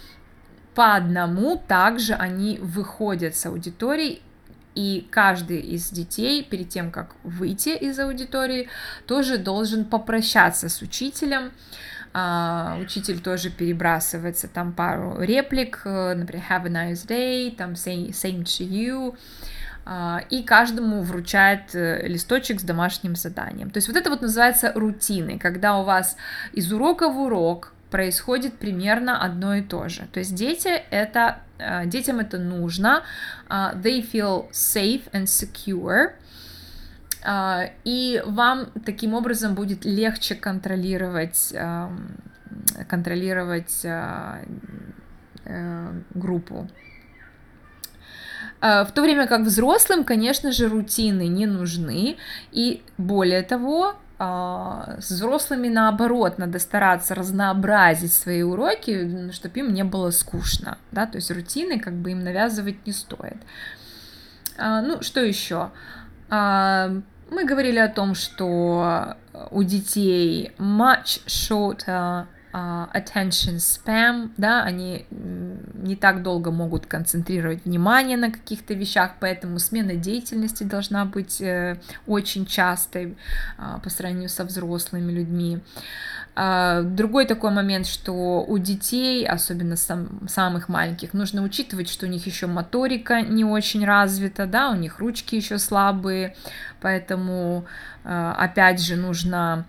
по 0.73 0.95
одному 0.95 1.61
также 1.67 2.13
они 2.13 2.59
выходят 2.61 3.35
с 3.35 3.45
аудитории 3.45 4.21
и 4.73 5.07
каждый 5.09 5.59
из 5.59 5.89
детей 5.89 6.43
перед 6.43 6.69
тем, 6.69 6.91
как 6.91 7.15
выйти 7.23 7.69
из 7.69 7.99
аудитории, 7.99 8.69
тоже 9.07 9.37
должен 9.37 9.83
попрощаться 9.83 10.69
с 10.69 10.81
учителем, 10.81 11.51
а, 11.51 11.51
учитель 12.81 13.19
тоже 13.19 13.49
перебрасывается 13.49 14.47
там 14.47 14.73
пару 14.73 15.21
реплик, 15.21 15.81
э, 15.85 16.13
например, 16.15 16.43
have 16.49 16.65
a 16.65 16.69
nice 16.69 17.07
day, 17.07 17.55
там 17.55 17.73
same, 17.73 18.09
same 18.09 18.43
to 18.43 18.67
you, 18.67 19.15
а, 19.85 20.21
и 20.29 20.43
каждому 20.43 21.01
вручает 21.01 21.73
э, 21.73 22.07
листочек 22.07 22.59
с 22.59 22.63
домашним 22.63 23.15
заданием. 23.15 23.69
То 23.69 23.77
есть 23.77 23.87
вот 23.87 23.95
это 23.95 24.09
вот 24.09 24.21
называется 24.21 24.73
рутины, 24.75 25.39
когда 25.39 25.77
у 25.77 25.83
вас 25.83 26.17
из 26.51 26.71
урока 26.73 27.09
в 27.09 27.19
урок 27.19 27.73
происходит 27.89 28.57
примерно 28.57 29.21
одно 29.23 29.55
и 29.55 29.61
то 29.61 29.87
же. 29.87 30.07
То 30.11 30.19
есть 30.19 30.35
дети 30.35 30.67
это, 30.67 31.39
э, 31.57 31.85
детям 31.85 32.19
это 32.19 32.37
нужно, 32.37 33.03
а, 33.47 33.73
they 33.75 34.05
feel 34.05 34.49
safe 34.51 35.09
and 35.11 35.25
secure, 35.25 36.07
а, 36.07 36.26
и 37.83 38.23
вам 38.25 38.67
таким 38.85 39.13
образом 39.13 39.53
будет 39.53 39.83
легче 39.83 40.35
контролировать, 40.35 41.53
контролировать 42.87 43.81
э, 43.83 44.43
группу. 46.13 46.69
В 48.61 48.87
то 48.93 49.01
время 49.01 49.27
как 49.27 49.41
взрослым, 49.41 50.03
конечно 50.03 50.51
же, 50.51 50.69
рутины 50.69 51.27
не 51.27 51.45
нужны. 51.45 52.17
И 52.51 52.81
более 52.97 53.43
того, 53.43 53.97
а, 54.19 54.97
с 54.99 55.11
взрослыми 55.11 55.67
наоборот 55.67 56.39
надо 56.39 56.57
стараться 56.57 57.13
разнообразить 57.13 58.13
свои 58.13 58.41
уроки, 58.41 59.31
чтобы 59.31 59.59
им 59.59 59.73
не 59.73 59.83
было 59.83 60.09
скучно, 60.09 60.79
да, 60.91 61.05
то 61.05 61.17
есть 61.17 61.29
рутины 61.29 61.79
как 61.79 61.93
бы 61.93 62.11
им 62.11 62.23
навязывать 62.23 62.85
не 62.87 62.93
стоит. 62.93 63.37
А, 64.57 64.81
ну, 64.81 65.03
что 65.03 65.19
еще? 65.19 65.69
Мы 67.29 67.45
говорили 67.45 67.79
о 67.79 67.89
том, 67.89 68.15
что 68.15 69.17
у 69.51 69.63
детей 69.63 70.51
much 70.57 71.21
shorter 71.25 72.25
uh, 72.53 72.91
attention 72.93 73.57
spam, 73.57 74.31
да, 74.37 74.63
они 74.63 75.05
не 75.09 75.95
так 75.95 76.23
долго 76.23 76.51
могут 76.51 76.85
концентрировать 76.85 77.65
внимание 77.65 78.17
на 78.17 78.31
каких-то 78.31 78.73
вещах, 78.73 79.11
поэтому 79.19 79.59
смена 79.59 79.95
деятельности 79.95 80.63
должна 80.63 81.05
быть 81.05 81.41
э, 81.41 81.77
очень 82.07 82.45
частой 82.45 83.17
э, 83.57 83.79
по 83.83 83.89
сравнению 83.89 84.29
со 84.29 84.43
взрослыми 84.43 85.11
людьми. 85.11 85.59
Другой 86.35 87.25
такой 87.25 87.49
момент, 87.49 87.87
что 87.87 88.45
у 88.47 88.59
детей, 88.59 89.25
особенно 89.25 89.75
сам, 89.75 90.27
самых 90.27 90.69
маленьких, 90.69 91.13
нужно 91.13 91.41
учитывать, 91.41 91.89
что 91.89 92.05
у 92.05 92.09
них 92.09 92.27
еще 92.27 92.45
моторика 92.45 93.21
не 93.21 93.43
очень 93.43 93.83
развита, 93.83 94.45
да, 94.45 94.69
у 94.69 94.75
них 94.75 94.99
ручки 94.99 95.33
еще 95.33 95.57
слабые, 95.57 96.35
поэтому, 96.87 97.65
uh, 98.05 98.33
опять 98.37 98.81
же, 98.81 98.95
нужно 98.95 99.65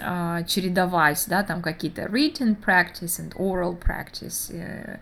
а, 0.00 0.42
чередовать, 0.44 1.22
да, 1.28 1.42
там 1.42 1.60
какие-то 1.60 2.02
written 2.02 2.56
practice 2.56 3.20
and 3.20 3.34
oral 3.36 3.78
practice. 3.78 4.50
Э, 4.50 4.98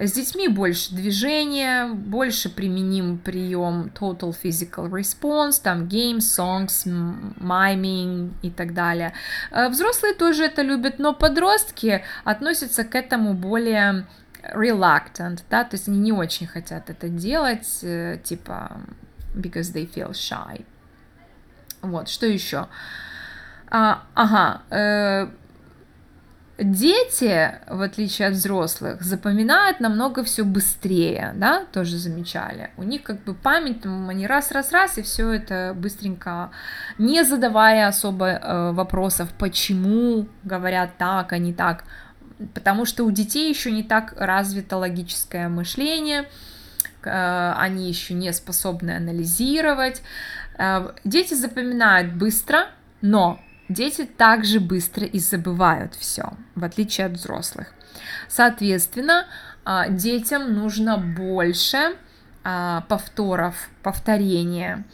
с 0.00 0.12
детьми 0.12 0.48
больше 0.48 0.92
движения, 0.94 1.86
больше 1.86 2.50
применим 2.50 3.18
прием 3.18 3.92
total 3.94 4.34
physical 4.42 4.90
response, 4.90 5.62
там 5.62 5.84
games, 5.84 6.26
songs, 6.36 6.84
miming 7.40 8.32
и 8.42 8.50
так 8.50 8.74
далее. 8.74 9.12
Э, 9.52 9.68
взрослые 9.68 10.14
тоже 10.14 10.46
это 10.46 10.62
любят, 10.62 10.98
но 10.98 11.14
подростки 11.14 12.02
относятся 12.24 12.82
к 12.82 12.96
этому 12.96 13.34
более 13.34 14.06
reluctant, 14.52 15.44
да, 15.48 15.62
то 15.62 15.76
есть 15.76 15.86
они 15.86 16.00
не 16.00 16.12
очень 16.12 16.48
хотят 16.48 16.90
это 16.90 17.08
делать, 17.08 17.78
э, 17.82 18.18
типа 18.24 18.80
because 19.34 19.72
they 19.72 19.86
feel 19.86 20.12
shy. 20.12 20.64
Вот, 21.82 22.08
что 22.08 22.26
еще? 22.26 22.68
А, 23.68 24.02
ага, 24.14 24.62
э, 24.70 25.28
дети, 26.58 27.52
в 27.66 27.80
отличие 27.80 28.28
от 28.28 28.34
взрослых, 28.34 29.02
запоминают 29.02 29.80
намного 29.80 30.22
все 30.24 30.44
быстрее, 30.44 31.32
да, 31.34 31.64
тоже 31.72 31.96
замечали. 31.96 32.70
У 32.76 32.82
них 32.82 33.02
как 33.02 33.22
бы 33.24 33.34
память, 33.34 33.82
там, 33.82 34.08
они 34.08 34.26
раз-раз-раз, 34.26 34.98
и 34.98 35.02
все 35.02 35.30
это 35.32 35.74
быстренько, 35.76 36.50
не 36.98 37.24
задавая 37.24 37.88
особо 37.88 38.26
э, 38.26 38.72
вопросов, 38.72 39.30
почему 39.38 40.28
говорят 40.44 40.90
так, 40.98 41.32
а 41.32 41.38
не 41.38 41.52
так, 41.52 41.84
потому 42.54 42.84
что 42.84 43.04
у 43.04 43.10
детей 43.10 43.48
еще 43.48 43.70
не 43.70 43.82
так 43.82 44.14
развито 44.16 44.76
логическое 44.76 45.48
мышление, 45.48 46.28
э, 47.02 47.54
они 47.56 47.88
еще 47.88 48.14
не 48.14 48.32
способны 48.32 48.90
анализировать. 48.90 50.02
Э, 50.58 50.90
дети 51.04 51.34
запоминают 51.34 52.12
быстро, 52.14 52.68
но 53.00 53.40
Дети 53.72 54.04
также 54.04 54.60
быстро 54.60 55.06
и 55.06 55.18
забывают 55.18 55.94
все, 55.94 56.34
в 56.54 56.64
отличие 56.64 57.06
от 57.06 57.12
взрослых. 57.12 57.72
Соответственно, 58.28 59.26
а, 59.64 59.88
детям 59.88 60.52
нужно 60.52 60.98
больше 60.98 61.96
а, 62.44 62.82
повторов, 62.82 63.54
повторения. 63.82 64.84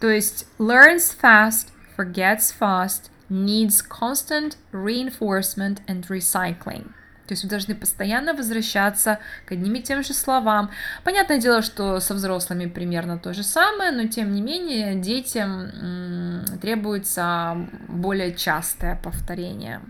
То 0.00 0.08
есть 0.08 0.46
learns 0.58 1.16
fast, 1.20 1.68
forgets 1.96 2.54
fast, 2.58 3.10
needs 3.28 3.82
constant 3.82 4.56
reinforcement 4.72 5.78
and 5.88 6.06
recycling. 6.08 6.92
То 7.30 7.34
есть 7.34 7.44
вы 7.44 7.48
должны 7.50 7.76
постоянно 7.76 8.34
возвращаться 8.34 9.20
к 9.46 9.52
одним 9.52 9.76
и 9.76 9.80
тем 9.80 10.02
же 10.02 10.14
словам. 10.14 10.72
Понятное 11.04 11.38
дело, 11.38 11.62
что 11.62 12.00
со 12.00 12.14
взрослыми 12.14 12.66
примерно 12.66 13.20
то 13.20 13.32
же 13.32 13.44
самое, 13.44 13.92
но 13.92 14.08
тем 14.08 14.32
не 14.34 14.42
менее 14.42 14.96
детям 14.96 16.42
требуется 16.60 17.68
более 17.86 18.34
частое 18.34 18.96
повторение. 19.00 19.80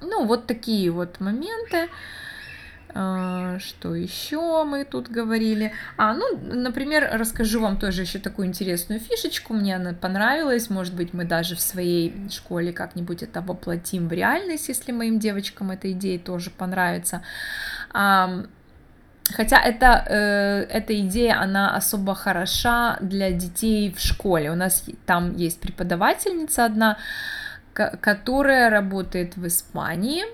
Ну, 0.00 0.24
вот 0.24 0.46
такие 0.46 0.92
вот 0.92 1.18
моменты. 1.18 1.88
А, 2.94 3.58
что 3.58 3.94
еще 3.94 4.64
мы 4.64 4.84
тут 4.84 5.08
говорили? 5.08 5.72
А, 5.96 6.12
ну, 6.14 6.38
например, 6.38 7.08
расскажу 7.12 7.60
вам 7.60 7.78
тоже 7.78 8.02
еще 8.02 8.18
такую 8.18 8.48
интересную 8.48 9.00
фишечку. 9.00 9.54
Мне 9.54 9.76
она 9.76 9.94
понравилась. 9.94 10.68
Может 10.68 10.94
быть, 10.94 11.14
мы 11.14 11.24
даже 11.24 11.56
в 11.56 11.60
своей 11.60 12.28
школе 12.30 12.72
как-нибудь 12.72 13.22
это 13.22 13.40
воплотим 13.40 14.08
в 14.08 14.12
реальность, 14.12 14.68
если 14.68 14.92
моим 14.92 15.18
девочкам 15.18 15.70
эта 15.70 15.90
идея 15.92 16.18
тоже 16.18 16.50
понравится. 16.50 17.22
Хотя 19.30 19.58
это, 19.62 20.04
э, 20.08 20.66
эта 20.68 21.00
идея, 21.00 21.40
она 21.40 21.74
особо 21.76 22.14
хороша 22.14 22.98
для 23.00 23.30
детей 23.30 23.92
в 23.92 24.00
школе. 24.00 24.50
У 24.50 24.54
нас 24.54 24.84
там 25.06 25.36
есть 25.36 25.60
преподавательница 25.60 26.64
одна, 26.64 26.98
которая 27.72 28.68
работает 28.68 29.36
в 29.36 29.46
Испании 29.46 30.24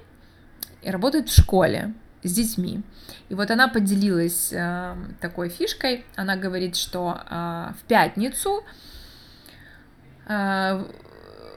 и 0.83 0.91
работает 0.91 1.29
в 1.29 1.41
школе 1.41 1.93
с 2.29 2.33
детьми. 2.33 2.83
И 3.29 3.35
вот 3.35 3.51
она 3.51 3.69
поделилась 3.69 4.53
э, 4.53 4.95
такой 5.21 5.49
фишкой. 5.49 6.05
Она 6.17 6.37
говорит, 6.37 6.77
что 6.77 7.21
э, 7.29 7.73
в 7.79 7.83
пятницу 7.89 8.65
э, 10.27 10.85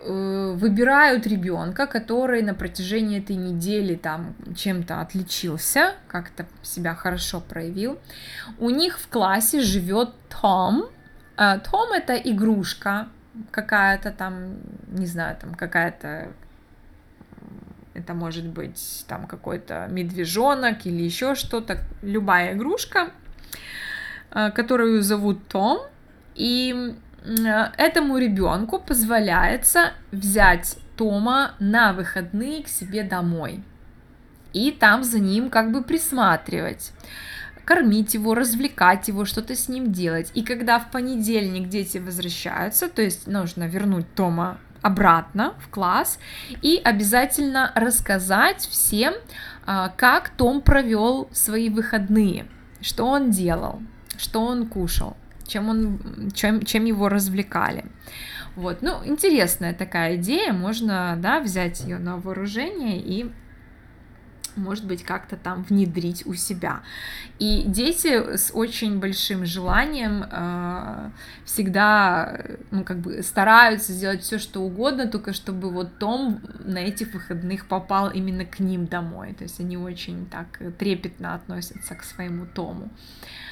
э, 0.06 0.54
выбирают 0.56 1.28
ребенка, 1.28 1.88
который 1.88 2.42
на 2.42 2.54
протяжении 2.54 3.20
этой 3.20 3.36
недели 3.36 3.96
там 3.96 4.36
чем-то 4.56 5.02
отличился, 5.02 5.94
как-то 6.08 6.46
себя 6.62 6.96
хорошо 6.96 7.42
проявил. 7.42 8.00
У 8.58 8.70
них 8.70 9.00
в 9.00 9.08
классе 9.08 9.62
живет 9.62 10.10
Том. 10.42 10.86
Э, 11.38 11.60
Том 11.60 11.92
это 11.94 12.16
игрушка 12.16 13.08
какая-то 13.52 14.12
там, 14.12 14.58
не 14.88 15.06
знаю, 15.06 15.38
там 15.40 15.54
какая-то 15.54 16.34
это 17.94 18.14
может 18.14 18.46
быть 18.46 19.06
там 19.08 19.28
какой-то 19.28 19.88
медвежонок 19.90 20.86
или 20.86 21.04
еще 21.04 21.36
что-то, 21.36 21.80
любая 22.02 22.54
игрушка, 22.54 23.12
э, 24.32 24.52
которую 24.52 25.02
зовут 25.02 25.48
Том. 25.48 25.82
И 26.36 26.96
этому 27.78 28.18
ребенку 28.18 28.80
позволяется 28.80 29.92
взять 30.12 30.78
Тома 30.98 31.54
на 31.60 31.94
выходные 31.94 32.64
к 32.64 32.68
себе 32.68 33.04
домой. 33.04 33.64
И 34.54 34.72
там 34.72 35.04
за 35.04 35.20
ним 35.20 35.50
как 35.50 35.72
бы 35.72 35.84
присматривать 35.84 36.92
кормить 37.64 38.16
его, 38.16 38.34
развлекать 38.34 39.08
его, 39.08 39.24
что-то 39.24 39.56
с 39.56 39.70
ним 39.70 39.92
делать. 39.92 40.32
И 40.34 40.44
когда 40.44 40.80
в 40.80 40.92
понедельник 40.92 41.70
дети 41.70 42.00
возвращаются, 42.00 42.90
то 42.90 43.02
есть 43.02 43.28
нужно 43.28 43.68
вернуть 43.68 44.14
Тома 44.16 44.60
обратно 44.82 45.54
в 45.60 45.70
класс 45.70 46.20
и 46.62 46.80
обязательно 46.84 47.72
рассказать 47.76 48.62
всем, 48.62 49.14
а, 49.66 49.90
как 49.90 50.30
Том 50.30 50.62
провел 50.62 51.30
свои 51.32 51.70
выходные, 51.70 52.46
что 52.82 53.06
он 53.06 53.32
делал, 53.32 53.82
что 54.18 54.42
он 54.42 54.68
кушал, 54.68 55.16
чем, 55.46 55.70
он, 55.70 56.32
чем, 56.34 56.64
чем 56.64 56.86
его 56.86 57.10
развлекали. 57.10 57.86
Вот, 58.56 58.82
ну, 58.82 58.98
интересная 59.06 59.74
такая 59.74 60.18
идея, 60.18 60.52
можно, 60.52 61.16
да, 61.18 61.40
взять 61.40 61.82
ее 61.82 62.00
на 62.00 62.18
вооружение 62.18 63.00
и 63.00 63.32
может 64.56 64.86
быть, 64.86 65.04
как-то 65.04 65.38
там 65.38 65.64
внедрить 65.64 66.26
у 66.26 66.34
себя. 66.34 66.82
И 67.40 67.64
дети 67.66 68.36
с 68.38 68.52
очень 68.54 69.00
большим 69.00 69.46
желанием 69.46 70.26
э, 70.30 71.10
всегда, 71.46 72.42
ну, 72.72 72.84
как 72.84 73.00
бы 73.00 73.24
стараются 73.24 73.94
сделать 73.94 74.22
все, 74.22 74.40
что 74.40 74.62
угодно, 74.62 75.08
только 75.08 75.34
чтобы 75.34 75.70
вот 75.70 75.98
Том 76.00 76.42
на 76.60 76.80
этих 76.80 77.14
выходных 77.14 77.68
попал 77.68 78.10
именно 78.10 78.46
к 78.46 78.60
ним 78.60 78.86
домой. 78.86 79.34
То 79.34 79.44
есть 79.44 79.60
они 79.60 79.78
очень 79.78 80.26
так 80.28 80.60
трепетно 80.78 81.36
относятся 81.36 81.96
к 81.96 82.04
своему 82.04 82.46
Тому. 82.46 82.86
А, 82.86 83.51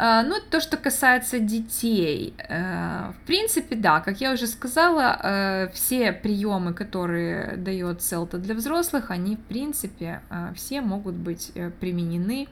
ну, 0.00 0.36
то, 0.50 0.60
что 0.60 0.78
касается 0.78 1.40
детей, 1.40 2.32
э, 2.38 3.12
в 3.12 3.26
принципе, 3.26 3.76
да, 3.76 4.00
как 4.00 4.20
я 4.22 4.32
уже 4.32 4.46
сказала, 4.46 5.20
э, 5.22 5.68
все 5.74 6.12
приемы, 6.12 6.72
которые 6.72 7.56
дает 7.58 8.00
Селта 8.00 8.38
для 8.38 8.54
взрослых, 8.54 9.10
они, 9.10 9.36
в 9.36 9.42
принципе, 9.42 10.22
э, 10.30 10.52
все 10.54 10.80
могут 10.80 11.16
быть 11.16 11.52
применены 11.80 12.48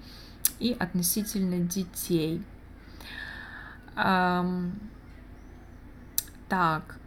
и 0.61 0.77
относительно 0.79 1.59
детей. 1.59 2.43
Так, 6.49 6.99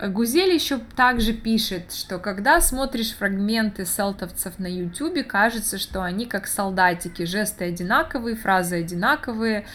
Гузель 0.00 0.54
еще 0.54 0.78
также 0.94 1.32
пишет, 1.32 1.92
что 1.92 2.18
когда 2.18 2.60
смотришь 2.60 3.14
фрагменты 3.16 3.84
селтовцев 3.84 4.58
на 4.58 4.66
ютюбе, 4.66 5.24
кажется, 5.24 5.76
что 5.76 6.02
они 6.02 6.26
как 6.26 6.46
солдатики, 6.46 7.24
жесты 7.24 7.64
одинаковые, 7.64 8.36
фразы 8.36 8.76
одинаковые. 8.76 9.66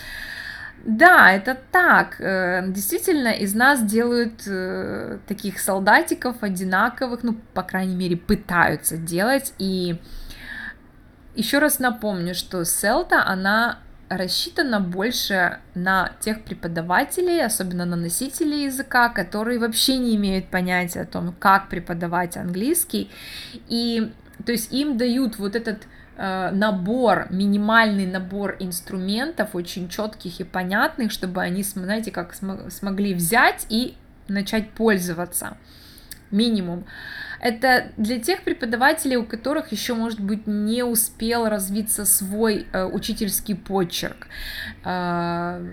Да, 0.86 1.32
это 1.32 1.58
так. 1.72 2.20
Э, 2.20 2.64
действительно, 2.68 3.30
из 3.30 3.54
нас 3.54 3.84
делают 3.84 4.44
э, 4.48 5.20
таких 5.28 5.60
солдатиков 5.60 6.42
одинаковых, 6.42 7.24
ну, 7.24 7.38
по 7.54 7.64
крайней 7.64 7.96
мере, 7.96 8.16
пытаются 8.16 8.98
делать. 8.98 9.54
И 9.60 10.00
еще 11.36 11.60
раз 11.60 11.80
напомню, 11.80 12.34
что 12.34 12.64
Селта, 12.64 13.26
она 13.26 13.80
рассчитана 14.18 14.80
больше 14.80 15.60
на 15.76 16.12
тех 16.20 16.44
преподавателей, 16.44 17.44
особенно 17.44 17.86
на 17.86 17.96
носителей 17.96 18.66
языка, 18.66 19.10
которые 19.10 19.60
вообще 19.60 19.98
не 19.98 20.16
имеют 20.16 20.48
понятия 20.48 21.02
о 21.02 21.06
том, 21.06 21.34
как 21.40 21.70
преподавать 21.70 22.38
английский. 22.38 23.10
И 23.68 24.12
то 24.46 24.52
есть 24.52 24.72
им 24.74 24.98
дают 24.98 25.38
вот 25.38 25.56
этот 25.56 25.84
э, 26.18 26.52
набор, 26.52 27.28
минимальный 27.30 28.06
набор 28.06 28.56
инструментов, 28.60 29.56
очень 29.56 29.90
четких 29.90 30.40
и 30.40 30.44
понятных, 30.44 31.12
чтобы 31.12 31.42
они, 31.42 31.64
знаете, 31.64 32.12
как 32.12 32.34
смогли 32.34 33.14
взять 33.14 33.66
и 33.70 33.96
начать 34.28 34.70
пользоваться. 34.72 35.58
Минимум. 36.34 36.86
Это 37.44 37.92
для 37.98 38.20
тех 38.20 38.44
преподавателей, 38.44 39.18
у 39.18 39.26
которых 39.26 39.74
еще, 39.74 39.94
может 39.96 40.22
быть, 40.22 40.48
не 40.48 40.82
успел 40.84 41.50
развиться 41.50 42.06
свой 42.06 42.66
э, 42.72 42.86
учительский 42.86 43.54
почерк, 43.54 44.28
э, 44.86 45.68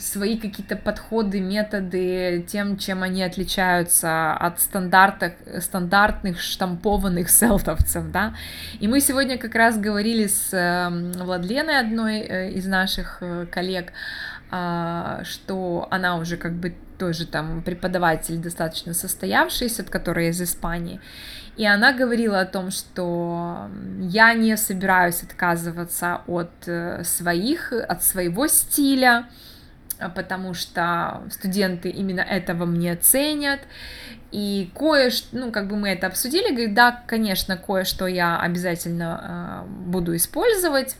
свои 0.00 0.38
какие-то 0.38 0.74
подходы, 0.76 1.38
методы, 1.40 2.44
тем, 2.48 2.78
чем 2.78 3.02
они 3.02 3.22
отличаются 3.22 4.32
от 4.32 4.58
стандартных, 4.60 5.34
стандартных 5.60 6.40
штампованных 6.40 7.28
селтовцев, 7.28 8.10
да. 8.10 8.34
И 8.80 8.88
мы 8.88 9.00
сегодня 9.00 9.36
как 9.36 9.54
раз 9.54 9.76
говорили 9.76 10.26
с 10.26 10.48
э, 10.54 11.22
Владленой, 11.22 11.78
одной 11.78 12.20
э, 12.20 12.52
из 12.52 12.66
наших 12.66 13.18
э, 13.20 13.44
коллег, 13.50 13.88
э, 13.88 13.92
что 15.24 15.88
она 15.90 16.16
уже 16.18 16.36
как 16.36 16.52
бы 16.52 16.74
тоже 16.98 17.26
там 17.26 17.62
преподаватель 17.62 18.36
достаточно 18.36 18.94
состоявшийся, 18.94 19.82
который 19.82 20.28
из 20.28 20.42
Испании, 20.42 21.00
и 21.56 21.66
она 21.66 21.92
говорила 21.92 22.40
о 22.40 22.46
том, 22.46 22.70
что 22.70 23.68
я 24.00 24.32
не 24.34 24.56
собираюсь 24.56 25.22
отказываться 25.22 26.22
от 26.26 26.50
э, 26.66 27.04
своих, 27.04 27.72
от 27.72 28.02
своего 28.02 28.46
стиля, 28.46 29.26
потому 30.14 30.54
что 30.54 31.22
студенты 31.30 31.90
именно 31.90 32.20
этого 32.20 32.64
мне 32.64 32.96
ценят, 32.96 33.60
и 34.30 34.70
кое-что, 34.74 35.36
ну, 35.36 35.52
как 35.52 35.68
бы 35.68 35.76
мы 35.76 35.90
это 35.90 36.06
обсудили, 36.06 36.50
говорит, 36.50 36.74
да, 36.74 37.02
конечно, 37.06 37.58
кое-что 37.58 38.06
я 38.06 38.40
обязательно 38.40 39.64
э, 39.66 39.90
буду 39.90 40.16
использовать, 40.16 40.96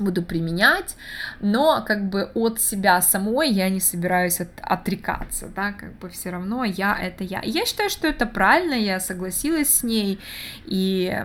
буду 0.00 0.22
применять, 0.22 0.96
но 1.40 1.84
как 1.86 2.08
бы 2.08 2.30
от 2.34 2.60
себя 2.60 3.00
самой 3.02 3.50
я 3.50 3.68
не 3.68 3.80
собираюсь 3.80 4.40
от, 4.40 4.50
отрекаться, 4.62 5.48
да, 5.54 5.72
как 5.72 5.92
бы 5.98 6.08
все 6.08 6.30
равно 6.30 6.64
я 6.64 6.96
это 6.96 7.24
я. 7.24 7.40
я 7.42 7.64
считаю, 7.66 7.90
что 7.90 8.06
это 8.06 8.26
правильно, 8.26 8.74
я 8.74 9.00
согласилась 9.00 9.74
с 9.74 9.82
ней, 9.82 10.18
и 10.66 11.16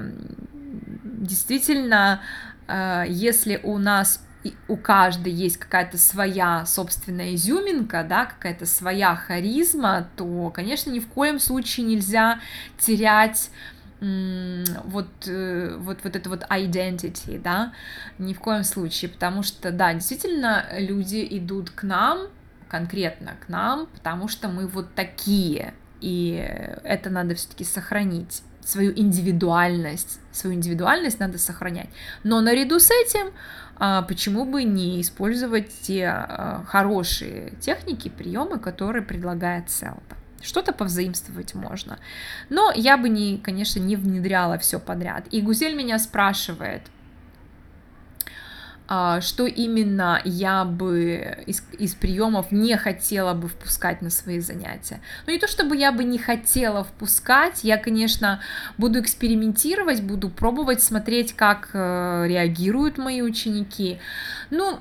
действительно, 1.03 2.21
э, 2.67 3.05
если 3.07 3.59
у 3.63 3.78
нас 3.78 4.19
у 4.67 4.76
каждой 4.76 5.32
есть 5.32 5.57
какая-то 5.57 5.97
своя 5.97 6.65
собственная 6.65 7.36
изюминка, 7.36 8.05
да, 8.07 8.26
какая-то 8.26 8.65
своя 8.65 9.15
харизма, 9.15 10.09
то, 10.15 10.49
конечно, 10.49 10.91
ни 10.91 10.99
в 10.99 11.07
коем 11.07 11.39
случае 11.39 11.86
нельзя 11.86 12.39
терять 12.78 13.49
вот, 14.04 15.08
э, 15.28 15.76
вот, 15.78 15.99
вот 16.04 16.16
это 16.16 16.30
вот 16.30 16.43
identity, 16.49 17.41
да, 17.41 17.74
ни 18.18 18.34
в 18.34 18.39
коем 18.39 18.64
случае, 18.64 19.10
потому 19.10 19.43
что, 19.43 19.72
да, 19.72 19.93
действительно, 19.93 20.66
люди 20.78 21.26
идут 21.32 21.70
к 21.70 21.84
нам, 21.84 22.28
конкретно 22.68 23.36
к 23.45 23.49
нам, 23.49 23.88
потому 23.88 24.28
что 24.28 24.49
мы 24.49 24.68
вот 24.68 24.93
такие, 24.93 25.74
и 26.01 26.36
это 26.84 27.10
надо 27.10 27.36
все-таки 27.36 27.64
сохранить 27.64 28.43
свою 28.66 28.91
индивидуальность, 28.97 30.20
свою 30.32 30.56
индивидуальность 30.56 31.20
надо 31.20 31.38
сохранять. 31.38 31.89
Но 32.24 32.41
наряду 32.41 32.80
с 32.80 32.89
этим, 32.91 33.32
а, 33.76 34.01
почему 34.04 34.45
бы 34.45 34.64
не 34.64 35.01
использовать 35.01 35.70
те 35.82 36.08
а, 36.08 36.64
хорошие 36.68 37.54
техники, 37.60 38.10
приемы, 38.10 38.60
которые 38.60 39.04
предлагает 39.04 39.70
Селта? 39.70 40.16
Что-то 40.44 40.74
повзаимствовать 40.74 41.56
можно. 41.56 42.00
Но 42.50 42.72
я 42.76 42.98
бы, 42.98 43.10
не, 43.10 43.38
конечно, 43.38 43.80
не 43.80 43.96
внедряла 43.96 44.58
все 44.58 44.80
подряд. 44.80 45.26
И 45.32 45.41
Гузель 45.41 45.76
меня 45.76 45.98
спрашивает, 46.00 46.82
а, 48.86 49.22
что 49.22 49.48
именно 49.48 50.22
я 50.26 50.66
бы 50.66 51.44
из, 51.48 51.64
из 51.80 51.96
приемов 51.96 52.52
не 52.52 52.76
хотела 52.76 53.34
бы 53.34 53.48
впускать 53.48 54.02
на 54.02 54.10
свои 54.10 54.39
занятия. 54.39 55.00
Ну 55.26 55.32
не 55.32 55.39
то 55.39 55.48
чтобы 55.48 55.78
я 55.78 55.91
бы 55.91 56.04
не 56.04 56.18
хотела 56.18 56.84
впускать, 56.84 57.64
я, 57.64 57.78
конечно, 57.78 58.41
буду 58.78 59.00
экспериментировать, 59.00 60.02
буду 60.02 60.30
пробовать 60.30 60.84
смотреть, 60.84 61.34
как 61.34 61.70
э, 61.74 62.26
реагируют 62.28 62.98
мои 62.98 63.22
ученики. 63.22 64.00
Ну, 64.50 64.80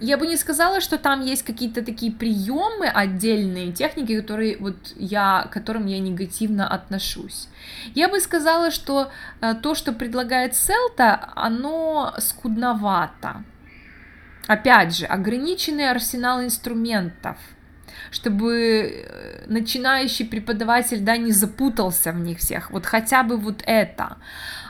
я 0.00 0.16
бы 0.16 0.26
не 0.26 0.36
сказала, 0.36 0.80
что 0.80 0.98
там 0.98 1.22
есть 1.22 1.42
какие-то 1.42 1.84
такие 1.84 2.12
приемы 2.12 2.86
отдельные 2.86 3.72
техники, 3.72 4.20
которые 4.20 4.56
вот 4.58 4.76
я, 4.96 5.46
к 5.50 5.52
которым 5.52 5.86
я 5.86 5.98
негативно 5.98 6.68
отношусь. 6.68 7.48
Я 7.94 8.08
бы 8.08 8.20
сказала, 8.20 8.70
что 8.70 9.10
э, 9.40 9.54
то, 9.54 9.74
что 9.74 9.92
предлагает 9.92 10.54
Селта, 10.54 11.30
оно 11.34 12.14
скудновато. 12.18 13.44
Опять 14.46 14.96
же, 14.96 15.06
ограниченный 15.06 15.90
арсенал 15.90 16.42
инструментов 16.42 17.36
чтобы 18.10 19.04
э, 19.06 19.44
начинающий 19.46 20.26
преподаватель, 20.26 21.00
да, 21.00 21.16
не 21.16 21.32
запутался 21.32 22.12
в 22.12 22.20
них 22.20 22.38
всех, 22.38 22.70
вот 22.70 22.86
хотя 22.86 23.22
бы 23.22 23.36
вот 23.36 23.62
это. 23.66 24.16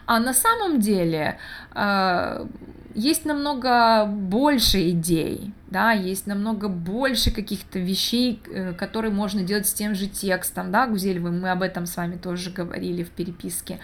А 0.07 0.21
на 0.21 0.33
самом 0.33 0.81
деле 0.81 1.39
э, 1.75 2.47
есть 2.95 3.25
намного 3.25 4.07
больше 4.07 4.91
идей, 4.91 5.53
да, 5.71 5.93
есть 5.93 6.27
намного 6.27 6.69
больше 6.69 7.31
каких-то 7.31 7.79
вещей, 7.79 8.43
э, 8.51 8.73
которые 8.73 9.13
можно 9.13 9.43
делать 9.43 9.69
с 9.69 9.73
тем 9.73 9.95
же 9.95 10.07
текстом, 10.07 10.73
да, 10.73 10.87
Гузельевы, 10.87 11.31
мы 11.31 11.51
об 11.51 11.63
этом 11.63 11.87
с 11.87 11.97
вами 11.97 12.17
тоже 12.17 12.51
говорили 12.51 13.05
в 13.05 13.11
переписке. 13.11 13.79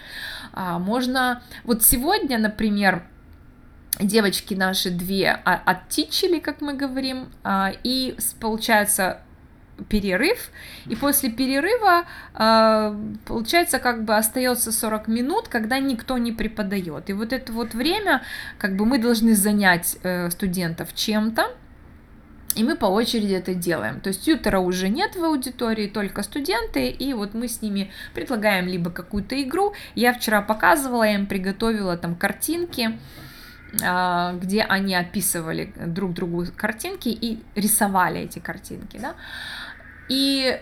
А, 0.51 0.79
можно, 0.79 1.43
вот 1.63 1.83
сегодня, 1.83 2.37
например, 2.37 3.03
девочки 3.99 4.53
наши 4.53 4.89
две 4.89 5.31
оттичили, 5.31 6.39
как 6.39 6.61
мы 6.61 6.73
говорим, 6.73 7.29
а, 7.43 7.71
и 7.83 8.17
получается 8.39 9.21
перерыв, 9.89 10.51
и 10.87 10.95
после 10.95 11.29
перерыва 11.29 12.05
э, 12.33 12.95
получается 13.25 13.79
как 13.79 14.03
бы 14.03 14.15
остается 14.15 14.71
40 14.71 15.07
минут, 15.07 15.47
когда 15.47 15.79
никто 15.79 16.17
не 16.17 16.31
преподает. 16.31 17.09
И 17.09 17.13
вот 17.13 17.33
это 17.33 17.51
вот 17.51 17.73
время 17.73 18.21
как 18.57 18.75
бы 18.75 18.85
мы 18.85 18.99
должны 18.99 19.35
занять 19.35 19.97
э, 20.03 20.29
студентов 20.29 20.93
чем-то, 20.93 21.51
и 22.55 22.63
мы 22.63 22.75
по 22.75 22.85
очереди 22.85 23.33
это 23.33 23.53
делаем. 23.53 23.99
То 23.99 24.09
есть 24.09 24.23
тьютера 24.23 24.59
уже 24.59 24.87
нет 24.87 25.15
в 25.15 25.23
аудитории, 25.23 25.87
только 25.87 26.23
студенты, 26.23 26.87
и 26.87 27.13
вот 27.13 27.33
мы 27.33 27.47
с 27.47 27.61
ними 27.61 27.91
предлагаем 28.13 28.67
либо 28.67 28.89
какую-то 28.89 29.41
игру. 29.43 29.73
Я 29.93 30.13
вчера 30.13 30.41
показывала, 30.41 31.03
им 31.03 31.27
приготовила 31.27 31.97
там 31.97 32.15
картинки, 32.15 32.97
а, 33.83 34.33
где 34.33 34.61
они 34.61 34.95
описывали 34.95 35.73
друг 35.85 36.13
другу 36.13 36.45
картинки 36.55 37.09
и 37.09 37.43
рисовали 37.55 38.21
эти 38.21 38.39
картинки, 38.39 38.97
да. 38.97 39.15
И 40.09 40.59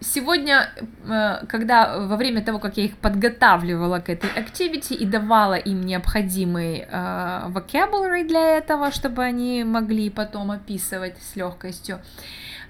сегодня, 0.00 0.70
э, 1.04 1.46
когда 1.48 1.98
во 1.98 2.16
время 2.16 2.42
того, 2.42 2.58
как 2.58 2.76
я 2.76 2.84
их 2.84 2.96
подготавливала 2.98 3.98
к 3.98 4.08
этой 4.10 4.30
activity 4.30 4.94
и 4.94 5.06
давала 5.06 5.54
им 5.54 5.82
необходимый 5.82 6.86
э, 6.88 7.48
vocabulary 7.48 8.26
для 8.26 8.58
этого, 8.58 8.90
чтобы 8.90 9.22
они 9.22 9.64
могли 9.64 10.10
потом 10.10 10.50
описывать 10.50 11.16
с 11.22 11.36
легкостью, 11.36 12.00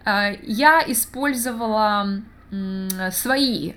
э, 0.05 0.37
я 0.43 0.83
использовала 0.87 2.23
свои 3.11 3.73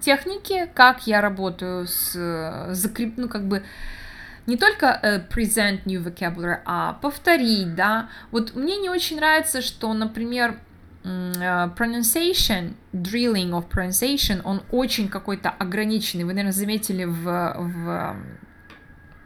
техники, 0.00 0.70
как 0.74 1.06
я 1.06 1.20
работаю 1.20 1.86
с 1.86 2.68
закреп, 2.70 3.18
ну 3.18 3.28
как 3.28 3.46
бы 3.46 3.62
не 4.46 4.56
только 4.56 5.26
present 5.30 5.82
new 5.84 6.02
vocabulary, 6.02 6.60
а 6.64 6.94
повторить, 6.94 7.74
да. 7.74 8.08
Вот 8.30 8.54
мне 8.54 8.78
не 8.78 8.88
очень 8.88 9.16
нравится, 9.16 9.60
что, 9.60 9.92
например, 9.92 10.58
pronunciation, 11.04 12.74
drilling 12.92 13.50
of 13.50 13.68
pronunciation, 13.68 14.40
он 14.44 14.62
очень 14.70 15.08
какой-то 15.08 15.50
ограниченный. 15.50 16.24
Вы, 16.24 16.34
наверное, 16.34 16.52
заметили 16.52 17.04
в, 17.04 17.22
в 17.24 18.16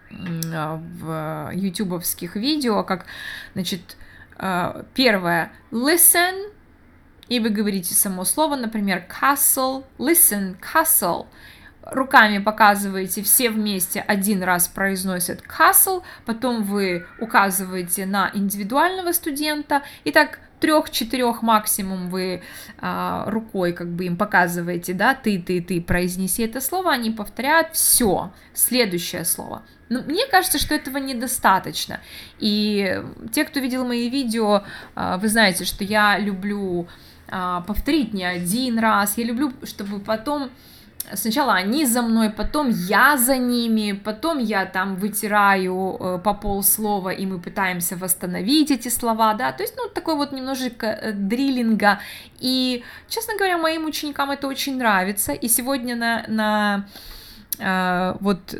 в 0.09 1.51
ютубовских 1.53 2.37
видео, 2.37 2.85
как, 2.85 3.07
значит, 3.55 3.97
первое, 4.95 5.53
listen, 5.71 6.53
и 7.29 7.41
вы 7.41 7.51
говорите 7.51 7.95
само 7.95 8.25
слово, 8.25 8.57
например, 8.57 9.05
castle, 9.09 9.85
listen, 9.99 10.57
castle, 10.61 11.27
руками 11.83 12.39
показываете 12.39 13.23
все 13.23 13.51
вместе, 13.51 14.01
один 14.01 14.43
раз 14.43 14.69
произносят 14.69 15.43
castle, 15.43 16.03
потом 16.25 16.63
вы 16.63 17.05
указываете 17.21 18.07
на 18.07 18.31
индивидуального 18.33 19.13
студента, 19.13 19.83
и 20.05 20.13
так 20.13 20.39
трех-четырех 20.61 21.43
максимум 21.43 22.09
вы 22.09 22.43
а, 22.79 23.25
рукой 23.29 23.73
как 23.73 23.89
бы 23.89 24.07
им 24.07 24.17
показываете, 24.17 24.95
да, 24.95 25.15
ты, 25.15 25.39
ты, 25.41 25.61
ты, 25.61 25.81
произнеси 25.81 26.43
это 26.43 26.61
слово, 26.61 26.93
они 26.93 27.11
повторяют, 27.11 27.69
все, 27.73 28.33
следующее 28.55 29.25
слово. 29.25 29.63
Но 29.89 30.03
мне 30.03 30.27
кажется, 30.27 30.59
что 30.59 30.75
этого 30.75 30.99
недостаточно. 30.99 32.01
И 32.39 33.03
те, 33.33 33.45
кто 33.45 33.61
видел 33.61 33.85
мои 33.85 34.09
видео, 34.09 34.63
а, 34.95 35.19
вы 35.19 35.29
знаете, 35.29 35.65
что 35.65 35.85
я 35.85 36.19
люблю 36.19 36.89
а, 37.29 37.61
повторить 37.63 38.13
не 38.13 38.25
один 38.25 38.79
раз, 38.79 39.19
я 39.19 39.25
люблю, 39.25 39.53
чтобы 39.65 40.01
потом 40.01 40.51
Сначала 41.15 41.55
они 41.55 41.87
за 41.87 42.03
мной, 42.03 42.31
потом 42.31 42.69
я 42.71 43.17
за 43.17 43.37
ними, 43.37 43.93
потом 43.93 44.39
я 44.39 44.67
там 44.67 44.97
вытираю 44.97 45.97
э, 45.99 46.19
по 46.19 46.35
полслова, 46.35 47.11
и 47.11 47.27
мы 47.27 47.39
пытаемся 47.39 47.97
восстановить 47.97 48.71
эти 48.71 48.89
слова, 48.89 49.35
да, 49.35 49.53
то 49.53 49.63
есть, 49.63 49.75
ну, 49.77 49.89
такой 49.89 50.17
вот 50.17 50.33
немножечко 50.33 50.87
э, 50.87 51.13
дриллинга, 51.13 52.01
и, 52.41 52.83
честно 53.09 53.37
говоря, 53.37 53.59
моим 53.59 53.87
ученикам 53.87 54.31
это 54.31 54.49
очень 54.49 54.79
нравится, 54.79 55.33
и 55.33 55.49
сегодня 55.49 55.97
на, 55.97 56.25
на 56.29 56.87
вот 57.59 58.55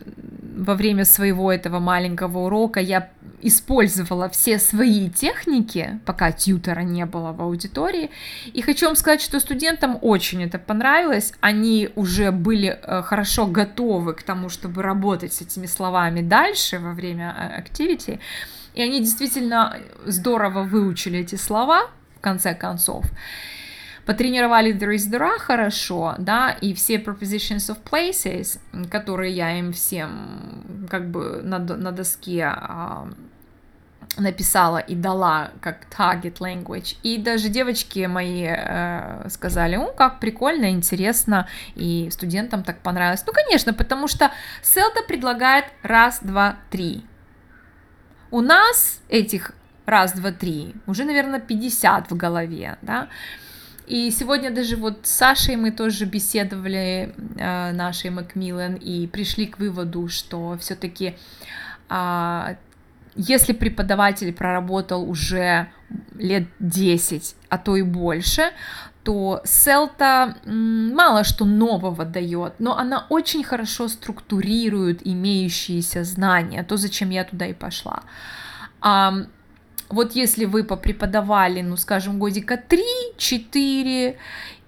во 0.57 0.75
время 0.75 1.05
своего 1.05 1.53
этого 1.53 1.81
маленького 1.81 2.47
урока 2.47 2.81
я 2.81 3.11
использовала 3.43 4.29
все 4.29 4.59
свои 4.59 5.11
техники, 5.11 6.01
пока 6.05 6.33
тьютера 6.33 6.81
не 6.81 7.05
было 7.07 7.33
в 7.33 7.43
аудитории. 7.43 8.11
И 8.53 8.63
хочу 8.63 8.87
вам 8.87 8.97
сказать, 8.97 9.21
что 9.21 9.39
студентам 9.41 9.99
очень 10.01 10.43
это 10.43 10.59
понравилось. 10.59 11.33
Они 11.41 11.91
уже 11.95 12.33
были 12.33 12.79
э, 12.81 13.03
хорошо 13.03 13.47
готовы 13.47 14.15
к 14.15 14.23
тому, 14.23 14.49
чтобы 14.49 14.83
работать 14.83 15.35
с 15.35 15.43
этими 15.43 15.67
словами 15.67 16.23
дальше 16.23 16.79
во 16.79 16.93
время 16.93 17.35
э, 17.39 17.63
activity. 17.63 18.19
И 18.75 18.83
они 18.83 19.01
действительно 19.01 19.77
здорово 20.07 20.63
выучили 20.63 21.21
эти 21.21 21.37
слова 21.37 21.91
в 22.17 22.21
конце 22.21 22.55
концов 22.55 23.05
потренировали 24.07 24.73
there 24.73 24.95
is 24.95 25.11
there 25.11 25.39
хорошо, 25.39 26.15
да, 26.19 26.51
и 26.51 26.73
все 26.73 26.97
prepositions 26.97 27.69
of 27.69 27.79
places, 27.83 28.59
которые 28.89 29.33
я 29.33 29.59
им 29.59 29.73
всем 29.73 30.87
как 30.89 31.11
бы 31.11 31.43
на, 31.43 31.59
на 31.59 31.93
доске 31.93 32.45
а, 32.45 33.09
написала 34.19 34.79
и 34.79 34.95
дала 34.95 35.51
как 35.61 35.87
target 35.91 36.39
language. 36.39 36.97
И 37.03 37.19
даже 37.19 37.49
девочки 37.49 38.07
мои 38.07 38.47
э, 38.49 39.29
сказали, 39.29 39.77
ну, 39.77 39.93
как 39.93 40.21
прикольно, 40.21 40.71
интересно, 40.71 41.49
и 41.75 42.09
студентам 42.11 42.63
так 42.63 42.79
понравилось. 42.79 43.25
Ну, 43.27 43.33
конечно, 43.33 43.75
потому 43.75 44.09
что 44.09 44.31
Селта 44.63 45.03
предлагает 45.07 45.67
раз, 45.83 46.21
два, 46.23 46.57
три. 46.71 47.05
У 48.31 48.41
нас 48.41 49.01
этих 49.09 49.53
раз, 49.85 50.13
два, 50.13 50.33
три 50.33 50.75
уже, 50.87 51.05
наверное, 51.05 51.41
50 51.41 52.11
в 52.11 52.17
голове, 52.17 52.77
да, 52.83 53.09
и 53.87 54.11
сегодня 54.11 54.51
даже 54.51 54.77
вот 54.77 55.07
с 55.07 55.11
Сашей 55.11 55.57
мы 55.57 55.71
тоже 55.71 56.05
беседовали, 56.05 57.15
э, 57.37 57.73
нашей 57.73 58.11
Макмиллан, 58.11 58.75
и 58.75 59.07
пришли 59.07 59.47
к 59.47 59.59
выводу, 59.59 60.09
что 60.09 60.57
все-таки 60.59 61.07
э, 61.07 61.15
а, 61.89 62.57
если 63.15 63.53
преподаватель 63.53 64.33
проработал 64.33 65.09
уже 65.09 65.69
лет 66.19 66.49
10, 66.59 67.37
а 67.49 67.59
то 67.59 67.77
и 67.77 67.83
больше, 67.83 68.51
то 69.05 69.41
Селта 69.45 70.37
мало 70.45 71.23
что 71.25 71.45
нового 71.45 72.05
дает, 72.05 72.55
но 72.59 72.77
она 72.77 73.07
очень 73.09 73.45
хорошо 73.45 73.89
структурирует 73.89 75.07
имеющиеся 75.07 76.05
знания, 76.05 76.65
то, 76.65 76.77
зачем 76.77 77.11
я 77.11 77.25
туда 77.25 77.47
и 77.47 77.55
пошла 77.55 78.03
вот 79.89 80.13
если 80.13 80.45
вы 80.45 80.65
попреподавали, 80.65 81.63
ну, 81.63 81.77
скажем, 81.77 82.19
годика 82.19 82.63
3-4, 83.19 84.17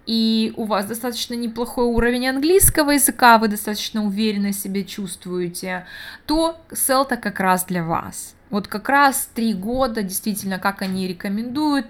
и 0.07 0.55
у 0.57 0.65
вас 0.65 0.87
достаточно 0.87 1.35
неплохой 1.35 1.85
уровень 1.85 2.29
английского 2.29 2.93
языка, 2.93 3.37
вы 3.37 3.49
достаточно 3.49 4.05
уверенно 4.05 4.53
себя 4.53 4.83
чувствуете, 4.83 5.87
то 6.27 6.59
селта 6.73 7.19
как 7.19 7.41
раз 7.41 7.67
для 7.67 7.85
вас. 7.85 8.35
Вот 8.49 8.69
как 8.69 8.89
раз 8.89 9.29
три 9.35 9.53
года, 9.53 10.03
действительно, 10.03 10.59
как 10.59 10.81
они 10.81 11.07
рекомендуют, 11.07 11.87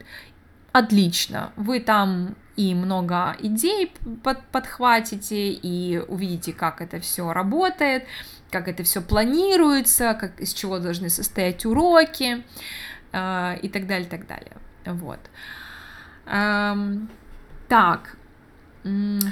отлично. 0.72 1.53
Вы 1.57 1.79
там 1.79 2.35
и 2.57 2.74
много 2.74 3.37
идей 3.39 3.93
под, 4.24 4.43
подхватите, 4.47 5.53
и 5.53 5.99
увидите, 5.99 6.53
как 6.53 6.81
это 6.81 6.99
все 6.99 7.33
работает, 7.33 8.05
как 8.51 8.66
это 8.66 8.83
все 8.83 9.01
планируется, 9.01 10.16
как, 10.20 10.41
из 10.41 10.53
чего 10.55 10.81
должны 10.81 11.09
состоять 11.09 11.64
уроки. 11.64 12.43
А, 13.12 13.54
и 13.62 13.68
так 13.68 13.86
далее, 13.86 14.09
так 14.09 14.26
далее. 14.26 14.52
Вот. 14.84 15.20
Так, 17.68 18.17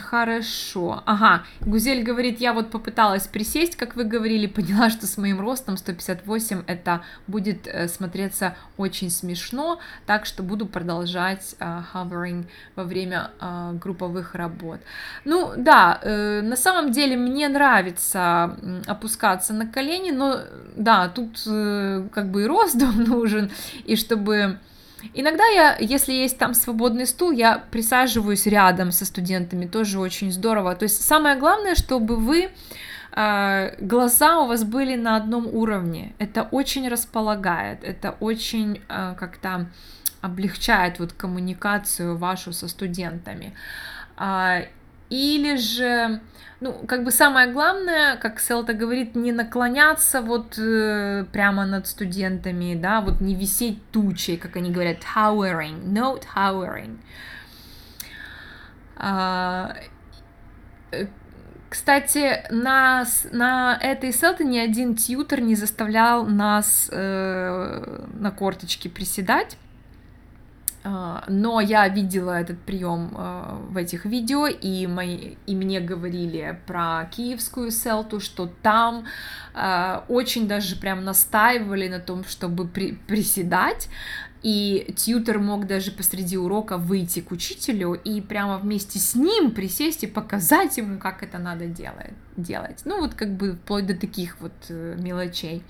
Хорошо. 0.03 1.03
Ага, 1.07 1.45
Гузель 1.61 2.03
говорит, 2.03 2.41
я 2.41 2.53
вот 2.53 2.71
попыталась 2.71 3.27
присесть, 3.27 3.77
как 3.77 3.97
вы 3.97 4.05
говорили, 4.05 4.47
поняла, 4.47 4.91
что 4.91 5.07
с 5.07 5.17
моим 5.17 5.41
ростом 5.41 5.77
158 5.77 6.65
это 6.67 7.03
будет 7.27 7.67
э, 7.67 7.89
смотреться 7.89 8.57
очень 8.77 9.11
смешно, 9.11 9.79
так 10.07 10.27
что 10.27 10.43
буду 10.43 10.67
продолжать 10.67 11.57
э, 11.59 11.83
hovering 11.93 12.47
во 12.75 12.85
время 12.85 13.31
э, 13.41 13.73
групповых 13.75 14.35
работ. 14.35 14.81
Ну 15.25 15.53
да, 15.57 16.01
э, 16.03 16.41
на 16.43 16.57
самом 16.57 16.93
деле 16.93 17.17
мне 17.17 17.49
нравится 17.49 18.57
опускаться 18.87 19.53
на 19.53 19.67
колени, 19.67 20.11
но 20.11 20.41
да, 20.77 21.09
тут 21.09 21.43
э, 21.47 22.09
как 22.13 22.31
бы 22.31 22.43
и 22.43 22.47
рост 22.47 22.77
нужен, 22.97 23.51
и 23.85 23.97
чтобы 23.97 24.59
Иногда 25.15 25.45
я, 25.47 25.77
если 25.79 26.13
есть 26.13 26.39
там 26.39 26.55
свободный 26.55 27.07
стул, 27.07 27.31
я 27.31 27.59
присаживаюсь 27.71 28.47
рядом 28.47 28.93
со 28.93 29.05
студентами, 29.05 29.67
тоже 29.67 29.99
очень 29.99 30.33
здорово. 30.33 30.75
То 30.75 30.85
есть 30.85 31.03
самое 31.03 31.37
главное, 31.37 31.75
чтобы 31.75 32.17
вы 32.17 32.51
э, 33.13 33.77
глаза 33.81 34.41
у 34.41 34.47
вас 34.47 34.65
были 34.65 34.97
на 34.97 35.17
одном 35.17 35.47
уровне. 35.47 36.15
Это 36.19 36.43
очень 36.51 36.89
располагает, 36.89 37.85
это 37.85 38.17
очень 38.21 38.83
э, 38.89 39.15
как-то 39.19 39.67
облегчает 40.21 40.99
вот 40.99 41.13
коммуникацию 41.13 42.17
вашу 42.17 42.53
со 42.53 42.69
студентами. 42.69 43.55
Или 45.09 45.57
же 45.57 46.21
ну, 46.61 46.73
как 46.73 47.05
бы 47.05 47.11
самое 47.11 47.53
главное, 47.53 48.17
как 48.17 48.41
Селта 48.41 48.73
говорит, 48.73 49.15
не 49.15 49.31
наклоняться 49.31 50.23
вот 50.23 50.59
э, 50.59 51.27
прямо 51.31 51.67
над 51.67 51.87
студентами, 51.87 52.75
да, 52.75 53.03
вот 53.03 53.21
не 53.21 53.35
висеть 53.35 53.79
тучей, 53.91 54.39
как 54.39 54.57
они 54.57 54.71
говорят, 54.71 54.99
towering, 55.15 55.85
no 55.85 56.19
towering. 56.35 56.97
А, 58.97 59.77
э, 60.93 61.07
кстати, 61.69 62.43
нас, 62.51 63.27
на 63.33 63.79
этой 63.83 64.13
селте 64.13 64.45
ни 64.45 64.57
один 64.57 64.97
тьютер 64.97 65.43
не 65.43 65.57
заставлял 65.57 66.25
нас 66.25 66.89
э, 66.91 68.07
на 68.15 68.31
корточки 68.31 68.89
приседать. 68.89 69.59
А, 70.89 71.25
но 71.27 71.61
я 71.61 71.89
видела 71.89 72.41
этот 72.41 72.61
прием 72.61 73.11
а, 73.17 73.61
в 73.71 73.77
этих 73.77 74.05
видео, 74.05 74.47
и, 74.47 74.87
мои, 74.87 75.35
и 75.47 75.57
мне 75.57 75.81
говорили 75.81 76.61
про 76.65 77.11
киевскую 77.11 77.73
селту, 77.73 78.21
что 78.21 78.49
там 78.63 79.05
а, 79.53 80.05
очень 80.07 80.47
даже 80.47 80.77
прям 80.77 81.05
настаивали 81.05 81.89
на 81.89 81.99
том, 81.99 82.23
чтобы 82.25 82.69
при, 82.69 82.93
приседать, 82.93 83.89
И 84.43 84.95
тьютер 84.97 85.41
мог 85.41 85.67
даже 85.67 85.91
посреди 85.91 86.37
урока 86.39 86.77
выйти 86.77 87.19
к 87.21 87.33
учителю 87.33 87.95
и 87.95 88.21
прямо 88.21 88.59
вместе 88.59 89.01
с 89.01 89.17
ним 89.17 89.51
присесть 89.51 90.05
и 90.05 90.07
показать 90.07 90.77
ему, 90.77 90.99
как 90.99 91.25
это 91.25 91.39
надо 91.39 91.67
делать. 91.67 92.15
делать. 92.37 92.83
Ну, 92.85 93.01
вот 93.01 93.15
как 93.15 93.31
бы 93.37 93.55
вплоть 93.55 93.87
до 93.87 93.97
таких 93.97 94.41
вот 94.41 94.53
э, 94.69 94.95
мелочей. 95.01 95.65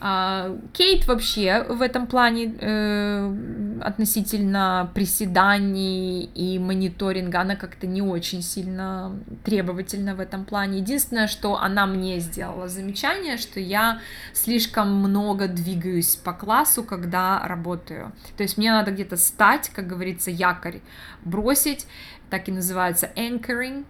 Кейт 0.00 1.06
вообще 1.06 1.62
в 1.68 1.82
этом 1.82 2.06
плане 2.06 2.54
э, 2.58 3.80
относительно 3.82 4.90
приседаний 4.94 6.24
и 6.24 6.58
мониторинга, 6.58 7.42
она 7.42 7.54
как-то 7.54 7.86
не 7.86 8.00
очень 8.00 8.42
сильно 8.42 9.14
требовательна 9.44 10.14
в 10.14 10.20
этом 10.20 10.46
плане. 10.46 10.78
Единственное, 10.78 11.26
что 11.26 11.58
она 11.58 11.84
мне 11.84 12.18
сделала 12.18 12.66
замечание, 12.66 13.36
что 13.36 13.60
я 13.60 14.00
слишком 14.32 14.90
много 14.90 15.48
двигаюсь 15.48 16.16
по 16.16 16.32
классу, 16.32 16.82
когда 16.82 17.46
работаю. 17.46 18.12
То 18.38 18.42
есть 18.42 18.56
мне 18.56 18.72
надо 18.72 18.92
где-то 18.92 19.18
стать, 19.18 19.68
как 19.68 19.86
говорится, 19.86 20.30
якорь 20.30 20.80
бросить, 21.26 21.86
так 22.30 22.48
и 22.48 22.52
называется 22.52 23.10
anchoring, 23.16 23.84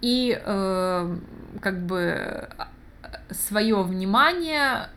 и 0.00 0.40
э, 0.42 1.16
как 1.60 1.84
бы 1.84 2.48
свое 3.30 3.82
внимание 3.82 4.88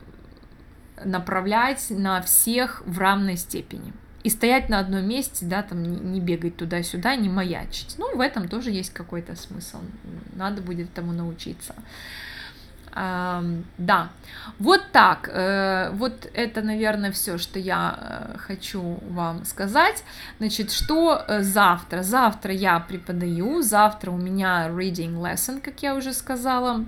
направлять 1.05 1.87
на 1.89 2.21
всех 2.21 2.83
в 2.85 2.99
равной 2.99 3.37
степени. 3.37 3.93
И 4.23 4.29
стоять 4.29 4.69
на 4.69 4.79
одном 4.79 5.07
месте, 5.07 5.45
да, 5.45 5.63
там 5.63 5.81
не, 5.81 6.19
бегать 6.19 6.55
туда-сюда, 6.55 7.15
не 7.15 7.27
маячить. 7.27 7.95
Ну, 7.97 8.15
в 8.15 8.21
этом 8.21 8.47
тоже 8.47 8.69
есть 8.69 8.93
какой-то 8.93 9.35
смысл. 9.35 9.79
Надо 10.35 10.61
будет 10.61 10.91
этому 10.91 11.11
научиться. 11.11 11.73
Да, 12.93 14.09
вот 14.59 14.81
так. 14.91 15.29
Uh, 15.29 15.91
вот 15.95 16.29
это, 16.33 16.61
наверное, 16.61 17.13
все, 17.13 17.37
что 17.37 17.57
я 17.57 17.97
uh, 17.97 18.37
хочу 18.37 18.99
вам 19.09 19.45
сказать. 19.45 20.03
Значит, 20.39 20.71
что 20.71 21.23
э, 21.25 21.41
завтра? 21.41 22.03
Завтра 22.03 22.53
я 22.53 22.81
преподаю, 22.81 23.61
завтра 23.61 24.11
у 24.11 24.17
меня 24.17 24.67
reading 24.67 25.15
lesson, 25.21 25.61
как 25.61 25.81
я 25.81 25.95
уже 25.95 26.11
сказала. 26.11 26.83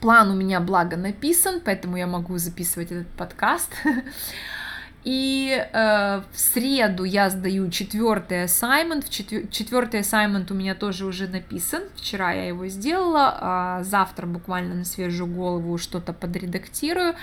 План 0.00 0.30
у 0.30 0.34
меня, 0.34 0.60
благо, 0.60 0.96
написан, 0.96 1.60
поэтому 1.64 1.96
я 1.96 2.06
могу 2.06 2.38
записывать 2.38 2.92
этот 2.92 3.08
подкаст. 3.08 3.70
И 5.06 5.52
э, 5.56 6.20
в 6.32 6.38
среду 6.38 7.04
я 7.04 7.30
сдаю 7.30 7.70
четвертый. 7.70 8.48
Четвер... 9.08 9.46
Четвертый 9.52 10.00
assignment 10.00 10.50
у 10.50 10.54
меня 10.54 10.74
тоже 10.74 11.06
уже 11.06 11.28
написан. 11.28 11.84
Вчера 11.94 12.32
я 12.32 12.48
его 12.48 12.66
сделала. 12.66 13.38
А 13.40 13.84
завтра 13.84 14.26
буквально 14.26 14.74
на 14.74 14.84
свежую 14.84 15.32
голову 15.32 15.78
что-то 15.78 16.12
подредактирую 16.12 17.14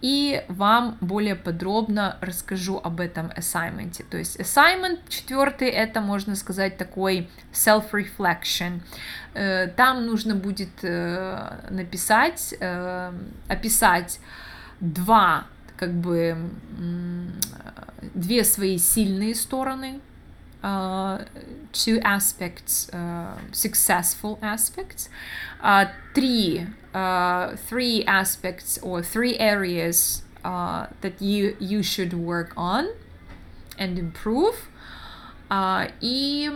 и 0.00 0.42
вам 0.48 0.96
более 1.00 1.36
подробно 1.36 2.16
расскажу 2.20 2.80
об 2.82 3.00
этом 3.00 3.26
assignment. 3.36 4.04
То 4.10 4.16
есть 4.16 4.40
assignment 4.40 4.98
четвертый 5.08 5.68
это, 5.68 6.00
можно 6.00 6.34
сказать, 6.34 6.78
такой 6.78 7.28
self-reflection. 7.52 8.80
Э, 9.34 9.68
там 9.68 10.04
нужно 10.04 10.34
будет 10.34 10.82
э, 10.82 11.68
написать, 11.70 12.54
э, 12.58 13.12
описать 13.46 14.18
два 14.80 15.44
как 15.80 15.94
бы 15.94 16.36
две 18.14 18.44
свои 18.44 18.76
сильные 18.76 19.34
стороны, 19.34 20.00
uh, 20.62 21.26
two 21.72 21.98
aspects, 22.02 22.90
uh, 22.92 23.38
successful 23.50 24.38
aspects, 24.42 25.08
uh, 25.62 25.86
three, 26.14 26.66
uh, 26.92 27.56
three 27.56 28.04
aspects 28.04 28.78
or 28.82 29.02
three 29.02 29.38
areas 29.38 30.22
uh, 30.44 30.86
that 31.00 31.20
you 31.22 31.56
you 31.58 31.82
should 31.82 32.12
work 32.12 32.52
on 32.56 32.88
and 33.78 33.98
improve. 33.98 34.68
Uh, 35.50 35.88
и, 36.00 36.48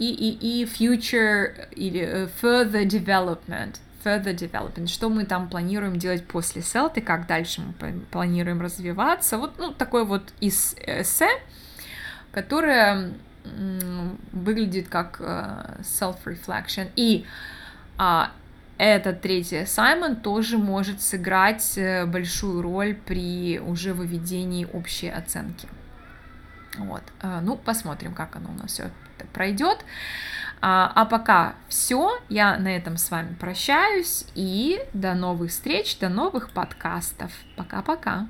и, 0.00 0.10
и, 0.10 0.62
и 0.62 0.64
future 0.64 1.68
или 1.76 2.26
further 2.26 2.84
development 2.84 3.78
further 4.04 4.34
development, 4.34 4.86
что 4.86 5.08
мы 5.08 5.24
там 5.24 5.48
планируем 5.48 5.96
делать 5.96 6.26
после 6.26 6.62
селты, 6.62 7.00
как 7.00 7.26
дальше 7.26 7.62
мы 7.62 8.00
планируем 8.10 8.60
развиваться. 8.60 9.38
Вот 9.38 9.58
ну, 9.58 9.72
такой 9.72 10.04
вот 10.04 10.32
из 10.40 10.74
эссе, 10.86 11.28
которое 12.32 13.12
выглядит 14.32 14.88
как 14.88 15.20
э, 15.20 15.80
self-reflection. 15.82 16.90
И 16.96 17.24
а, 17.96 18.32
этот 18.76 19.20
третий 19.22 19.62
assignment 19.62 20.20
тоже 20.20 20.58
может 20.58 21.00
сыграть 21.00 21.76
э, 21.76 22.06
большую 22.06 22.62
роль 22.62 22.94
при 22.94 23.58
уже 23.58 23.92
выведении 23.92 24.66
общей 24.72 25.08
оценки. 25.08 25.68
Вот. 26.76 27.02
Э, 27.22 27.40
ну, 27.42 27.56
посмотрим, 27.56 28.14
как 28.14 28.36
оно 28.36 28.50
у 28.50 28.54
нас 28.54 28.72
все 28.72 28.90
пройдет. 29.32 29.84
А, 30.60 30.90
а 30.94 31.04
пока 31.04 31.54
все, 31.68 32.18
я 32.28 32.56
на 32.56 32.76
этом 32.76 32.96
с 32.96 33.10
вами 33.10 33.34
прощаюсь 33.34 34.24
и 34.34 34.80
до 34.92 35.14
новых 35.14 35.50
встреч, 35.50 35.98
до 35.98 36.08
новых 36.08 36.50
подкастов. 36.50 37.30
Пока-пока. 37.56 38.26